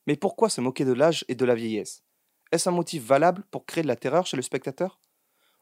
Mais 0.08 0.16
pourquoi 0.16 0.50
se 0.50 0.62
moquer 0.62 0.86
de 0.86 0.94
l'âge 0.94 1.26
et 1.28 1.36
de 1.36 1.46
la 1.46 1.56
vieillesse? 1.56 2.04
Est-ce 2.52 2.70
un 2.70 2.74
motif 2.74 3.04
valable 3.04 3.44
pour 3.52 3.66
créer 3.66 3.84
de 3.84 3.88
la 3.88 3.96
terreur 3.96 4.26
chez 4.26 4.38
le 4.38 4.44
spectateur? 4.44 5.00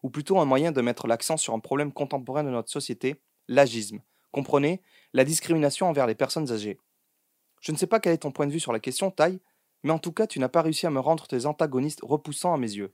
Ou 0.03 0.09
plutôt 0.09 0.39
un 0.39 0.45
moyen 0.45 0.71
de 0.71 0.81
mettre 0.81 1.07
l'accent 1.07 1.37
sur 1.37 1.53
un 1.53 1.59
problème 1.59 1.93
contemporain 1.93 2.43
de 2.43 2.49
notre 2.49 2.71
société, 2.71 3.21
l'agisme? 3.47 4.01
Comprenez, 4.31 4.81
la 5.13 5.23
discrimination 5.23 5.87
envers 5.87 6.07
les 6.07 6.15
personnes 6.15 6.51
âgées. 6.51 6.79
Je 7.61 7.71
ne 7.71 7.77
sais 7.77 7.87
pas 7.87 7.99
quel 7.99 8.13
est 8.13 8.17
ton 8.19 8.31
point 8.31 8.47
de 8.47 8.51
vue 8.51 8.59
sur 8.59 8.73
la 8.73 8.79
question, 8.79 9.11
Taille, 9.11 9.39
mais 9.83 9.91
en 9.91 9.99
tout 9.99 10.11
cas, 10.11 10.27
tu 10.27 10.39
n'as 10.39 10.49
pas 10.49 10.61
réussi 10.61 10.87
à 10.87 10.89
me 10.89 10.99
rendre 10.99 11.27
tes 11.27 11.45
antagonistes 11.45 12.01
repoussants 12.01 12.53
à 12.53 12.57
mes 12.57 12.71
yeux. 12.71 12.93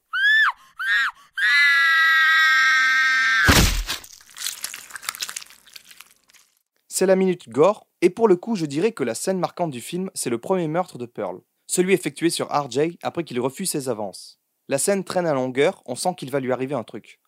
C'est 6.99 7.05
la 7.05 7.15
minute 7.15 7.47
gore, 7.47 7.86
et 8.01 8.10
pour 8.10 8.27
le 8.27 8.36
coup, 8.36 8.55
je 8.55 8.65
dirais 8.65 8.91
que 8.91 9.03
la 9.03 9.13
scène 9.13 9.38
marquante 9.38 9.69
du 9.69 9.81
film, 9.81 10.10
c'est 10.15 10.31
le 10.31 10.39
premier 10.39 10.67
meurtre 10.67 10.97
de 10.97 11.05
Pearl, 11.05 11.41
celui 11.67 11.93
effectué 11.93 12.31
sur 12.31 12.47
RJ 12.47 12.97
après 13.03 13.23
qu'il 13.23 13.39
refuse 13.39 13.69
ses 13.69 13.88
avances. 13.88 14.39
La 14.67 14.79
scène 14.79 15.03
traîne 15.03 15.27
à 15.27 15.36
longueur, 15.36 15.83
on 15.86 15.93
sent 15.93 16.15
qu'il 16.17 16.31
va 16.31 16.39
lui 16.39 16.51
arriver 16.51 16.73
un 16.73 16.83
truc. 16.83 17.19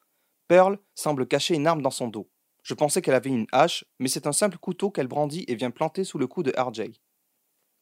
Pearl 0.47 0.79
semble 0.95 1.27
cacher 1.27 1.53
une 1.53 1.67
arme 1.67 1.83
dans 1.83 1.91
son 1.91 2.07
dos. 2.07 2.31
Je 2.63 2.73
pensais 2.73 3.03
qu'elle 3.03 3.13
avait 3.13 3.29
une 3.29 3.45
hache, 3.51 3.85
mais 3.99 4.07
c'est 4.07 4.25
un 4.25 4.31
simple 4.31 4.57
couteau 4.57 4.89
qu'elle 4.89 5.05
brandit 5.07 5.45
et 5.47 5.53
vient 5.53 5.69
planter 5.69 6.03
sous 6.03 6.17
le 6.17 6.25
cou 6.25 6.41
de 6.41 6.51
RJ. 6.57 6.89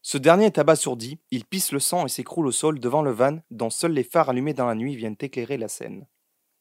Ce 0.01 0.17
dernier 0.17 0.47
est 0.47 0.57
abasourdi, 0.57 1.21
il 1.31 1.45
pisse 1.45 1.71
le 1.71 1.79
sang 1.79 2.05
et 2.05 2.09
s'écroule 2.09 2.47
au 2.47 2.51
sol 2.51 2.81
devant 2.81 3.01
le 3.01 3.11
van 3.11 3.39
dont 3.49 3.69
seuls 3.69 3.93
les 3.93 4.03
phares 4.03 4.27
allumés 4.27 4.53
dans 4.53 4.67
la 4.67 4.75
nuit 4.75 4.97
viennent 4.97 5.15
éclairer 5.21 5.55
la 5.55 5.69
scène. 5.69 6.05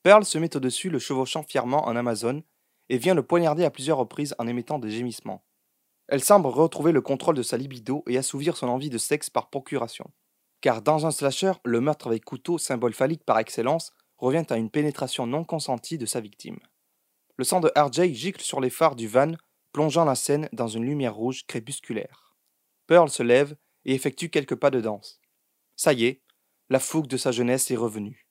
Pearl 0.04 0.24
se 0.24 0.38
met 0.38 0.54
au-dessus, 0.54 0.88
le 0.88 1.00
chevauchant 1.00 1.42
fièrement 1.42 1.88
en 1.88 1.96
Amazon, 1.96 2.44
et 2.88 2.98
vient 2.98 3.14
le 3.14 3.22
poignarder 3.22 3.64
à 3.64 3.70
plusieurs 3.70 3.98
reprises 3.98 4.34
en 4.38 4.46
émettant 4.46 4.78
des 4.78 4.90
gémissements. 4.90 5.44
Elle 6.08 6.22
semble 6.22 6.46
retrouver 6.46 6.92
le 6.92 7.00
contrôle 7.00 7.34
de 7.34 7.42
sa 7.42 7.56
libido 7.56 8.04
et 8.06 8.16
assouvir 8.16 8.56
son 8.56 8.68
envie 8.68 8.90
de 8.90 8.98
sexe 8.98 9.28
par 9.28 9.50
procuration. 9.50 10.10
Car 10.60 10.82
dans 10.82 11.06
un 11.06 11.10
slasher, 11.10 11.52
le 11.64 11.80
meurtre 11.80 12.06
avec 12.06 12.24
couteau, 12.24 12.58
symbole 12.58 12.94
phallique 12.94 13.24
par 13.24 13.38
excellence, 13.38 13.92
revient 14.18 14.44
à 14.50 14.56
une 14.56 14.70
pénétration 14.70 15.26
non 15.26 15.44
consentie 15.44 15.98
de 15.98 16.06
sa 16.06 16.20
victime. 16.20 16.58
Le 17.36 17.44
sang 17.44 17.60
de 17.60 17.70
RJ 17.76 18.12
gicle 18.12 18.40
sur 18.40 18.60
les 18.60 18.70
phares 18.70 18.96
du 18.96 19.08
van, 19.08 19.32
plongeant 19.72 20.04
la 20.04 20.14
scène 20.14 20.48
dans 20.52 20.68
une 20.68 20.84
lumière 20.84 21.14
rouge 21.14 21.44
crépusculaire. 21.46 22.36
Pearl 22.86 23.10
se 23.10 23.22
lève 23.22 23.56
et 23.84 23.94
effectue 23.94 24.30
quelques 24.30 24.54
pas 24.54 24.70
de 24.70 24.80
danse. 24.80 25.20
Ça 25.74 25.92
y 25.92 26.06
est, 26.06 26.22
la 26.70 26.80
fougue 26.80 27.08
de 27.08 27.16
sa 27.16 27.32
jeunesse 27.32 27.70
est 27.70 27.76
revenue. 27.76 28.26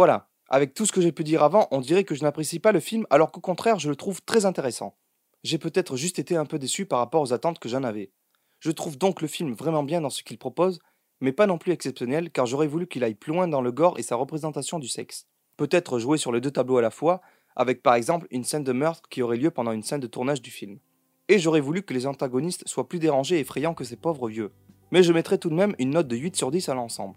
Voilà, 0.00 0.30
avec 0.48 0.72
tout 0.72 0.86
ce 0.86 0.92
que 0.92 1.02
j'ai 1.02 1.12
pu 1.12 1.24
dire 1.24 1.42
avant, 1.42 1.68
on 1.72 1.82
dirait 1.82 2.04
que 2.04 2.14
je 2.14 2.22
n'apprécie 2.22 2.58
pas 2.58 2.72
le 2.72 2.80
film 2.80 3.06
alors 3.10 3.30
qu'au 3.30 3.42
contraire 3.42 3.78
je 3.78 3.90
le 3.90 3.96
trouve 3.96 4.22
très 4.22 4.46
intéressant. 4.46 4.96
J'ai 5.42 5.58
peut-être 5.58 5.94
juste 5.94 6.18
été 6.18 6.36
un 6.36 6.46
peu 6.46 6.58
déçu 6.58 6.86
par 6.86 7.00
rapport 7.00 7.20
aux 7.20 7.34
attentes 7.34 7.58
que 7.58 7.68
j'en 7.68 7.84
avais. 7.84 8.10
Je 8.60 8.70
trouve 8.70 8.96
donc 8.96 9.20
le 9.20 9.28
film 9.28 9.52
vraiment 9.52 9.82
bien 9.82 10.00
dans 10.00 10.08
ce 10.08 10.22
qu'il 10.22 10.38
propose, 10.38 10.78
mais 11.20 11.32
pas 11.32 11.46
non 11.46 11.58
plus 11.58 11.72
exceptionnel 11.72 12.30
car 12.30 12.46
j'aurais 12.46 12.66
voulu 12.66 12.86
qu'il 12.86 13.04
aille 13.04 13.14
plus 13.14 13.34
loin 13.34 13.46
dans 13.46 13.60
le 13.60 13.72
gore 13.72 13.98
et 13.98 14.02
sa 14.02 14.16
représentation 14.16 14.78
du 14.78 14.88
sexe. 14.88 15.26
Peut-être 15.58 15.98
jouer 15.98 16.16
sur 16.16 16.32
les 16.32 16.40
deux 16.40 16.50
tableaux 16.50 16.78
à 16.78 16.82
la 16.82 16.90
fois, 16.90 17.20
avec 17.54 17.82
par 17.82 17.94
exemple 17.94 18.26
une 18.30 18.44
scène 18.44 18.64
de 18.64 18.72
meurtre 18.72 19.06
qui 19.10 19.20
aurait 19.20 19.36
lieu 19.36 19.50
pendant 19.50 19.72
une 19.72 19.82
scène 19.82 20.00
de 20.00 20.06
tournage 20.06 20.40
du 20.40 20.50
film. 20.50 20.78
Et 21.28 21.38
j'aurais 21.38 21.60
voulu 21.60 21.82
que 21.82 21.92
les 21.92 22.06
antagonistes 22.06 22.66
soient 22.66 22.88
plus 22.88 23.00
dérangés 23.00 23.36
et 23.36 23.40
effrayants 23.40 23.74
que 23.74 23.84
ces 23.84 23.96
pauvres 23.96 24.30
vieux. 24.30 24.50
Mais 24.92 25.02
je 25.02 25.12
mettrai 25.12 25.36
tout 25.36 25.50
de 25.50 25.54
même 25.56 25.74
une 25.78 25.90
note 25.90 26.08
de 26.08 26.16
8 26.16 26.36
sur 26.36 26.50
10 26.50 26.70
à 26.70 26.74
l'ensemble. 26.74 27.16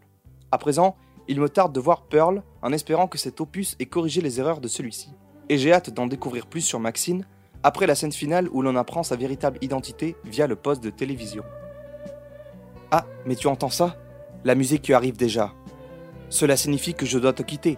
À 0.51 0.57
présent, 0.57 0.97
il 1.27 1.39
me 1.39 1.49
tarde 1.49 1.73
de 1.73 1.79
voir 1.79 2.03
Pearl 2.03 2.43
en 2.61 2.73
espérant 2.73 3.07
que 3.07 3.17
cet 3.17 3.41
opus 3.41 3.75
ait 3.79 3.85
corrigé 3.85 4.21
les 4.21 4.39
erreurs 4.39 4.61
de 4.61 4.67
celui-ci. 4.67 5.09
Et 5.49 5.57
j'ai 5.57 5.73
hâte 5.73 5.89
d'en 5.89 6.07
découvrir 6.07 6.47
plus 6.47 6.61
sur 6.61 6.79
Maxine 6.79 7.25
après 7.63 7.87
la 7.87 7.95
scène 7.95 8.11
finale 8.11 8.49
où 8.51 8.61
l'on 8.61 8.75
apprend 8.75 9.03
sa 9.03 9.15
véritable 9.15 9.57
identité 9.61 10.15
via 10.25 10.47
le 10.47 10.55
poste 10.55 10.83
de 10.83 10.89
télévision. 10.89 11.43
Ah, 12.91 13.05
mais 13.25 13.35
tu 13.35 13.47
entends 13.47 13.69
ça? 13.69 13.95
La 14.43 14.55
musique 14.55 14.89
arrive 14.89 15.17
déjà. 15.17 15.53
Cela 16.29 16.57
signifie 16.57 16.93
que 16.93 17.05
je 17.05 17.17
dois 17.19 17.33
te 17.33 17.43
quitter. 17.43 17.77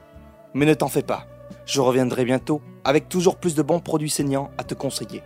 Mais 0.54 0.66
ne 0.66 0.74
t'en 0.74 0.88
fais 0.88 1.04
pas. 1.04 1.28
Je 1.66 1.82
reviendrai 1.82 2.26
bientôt 2.26 2.62
avec 2.84 3.10
toujours 3.10 3.38
plus 3.38 3.56
de 3.56 3.62
bons 3.62 3.80
produits 3.80 4.10
saignants 4.10 4.52
à 4.58 4.64
te 4.64 4.74
conseiller. 4.74 5.22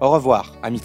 Au 0.00 0.10
revoir, 0.10 0.52
ami. 0.62 0.80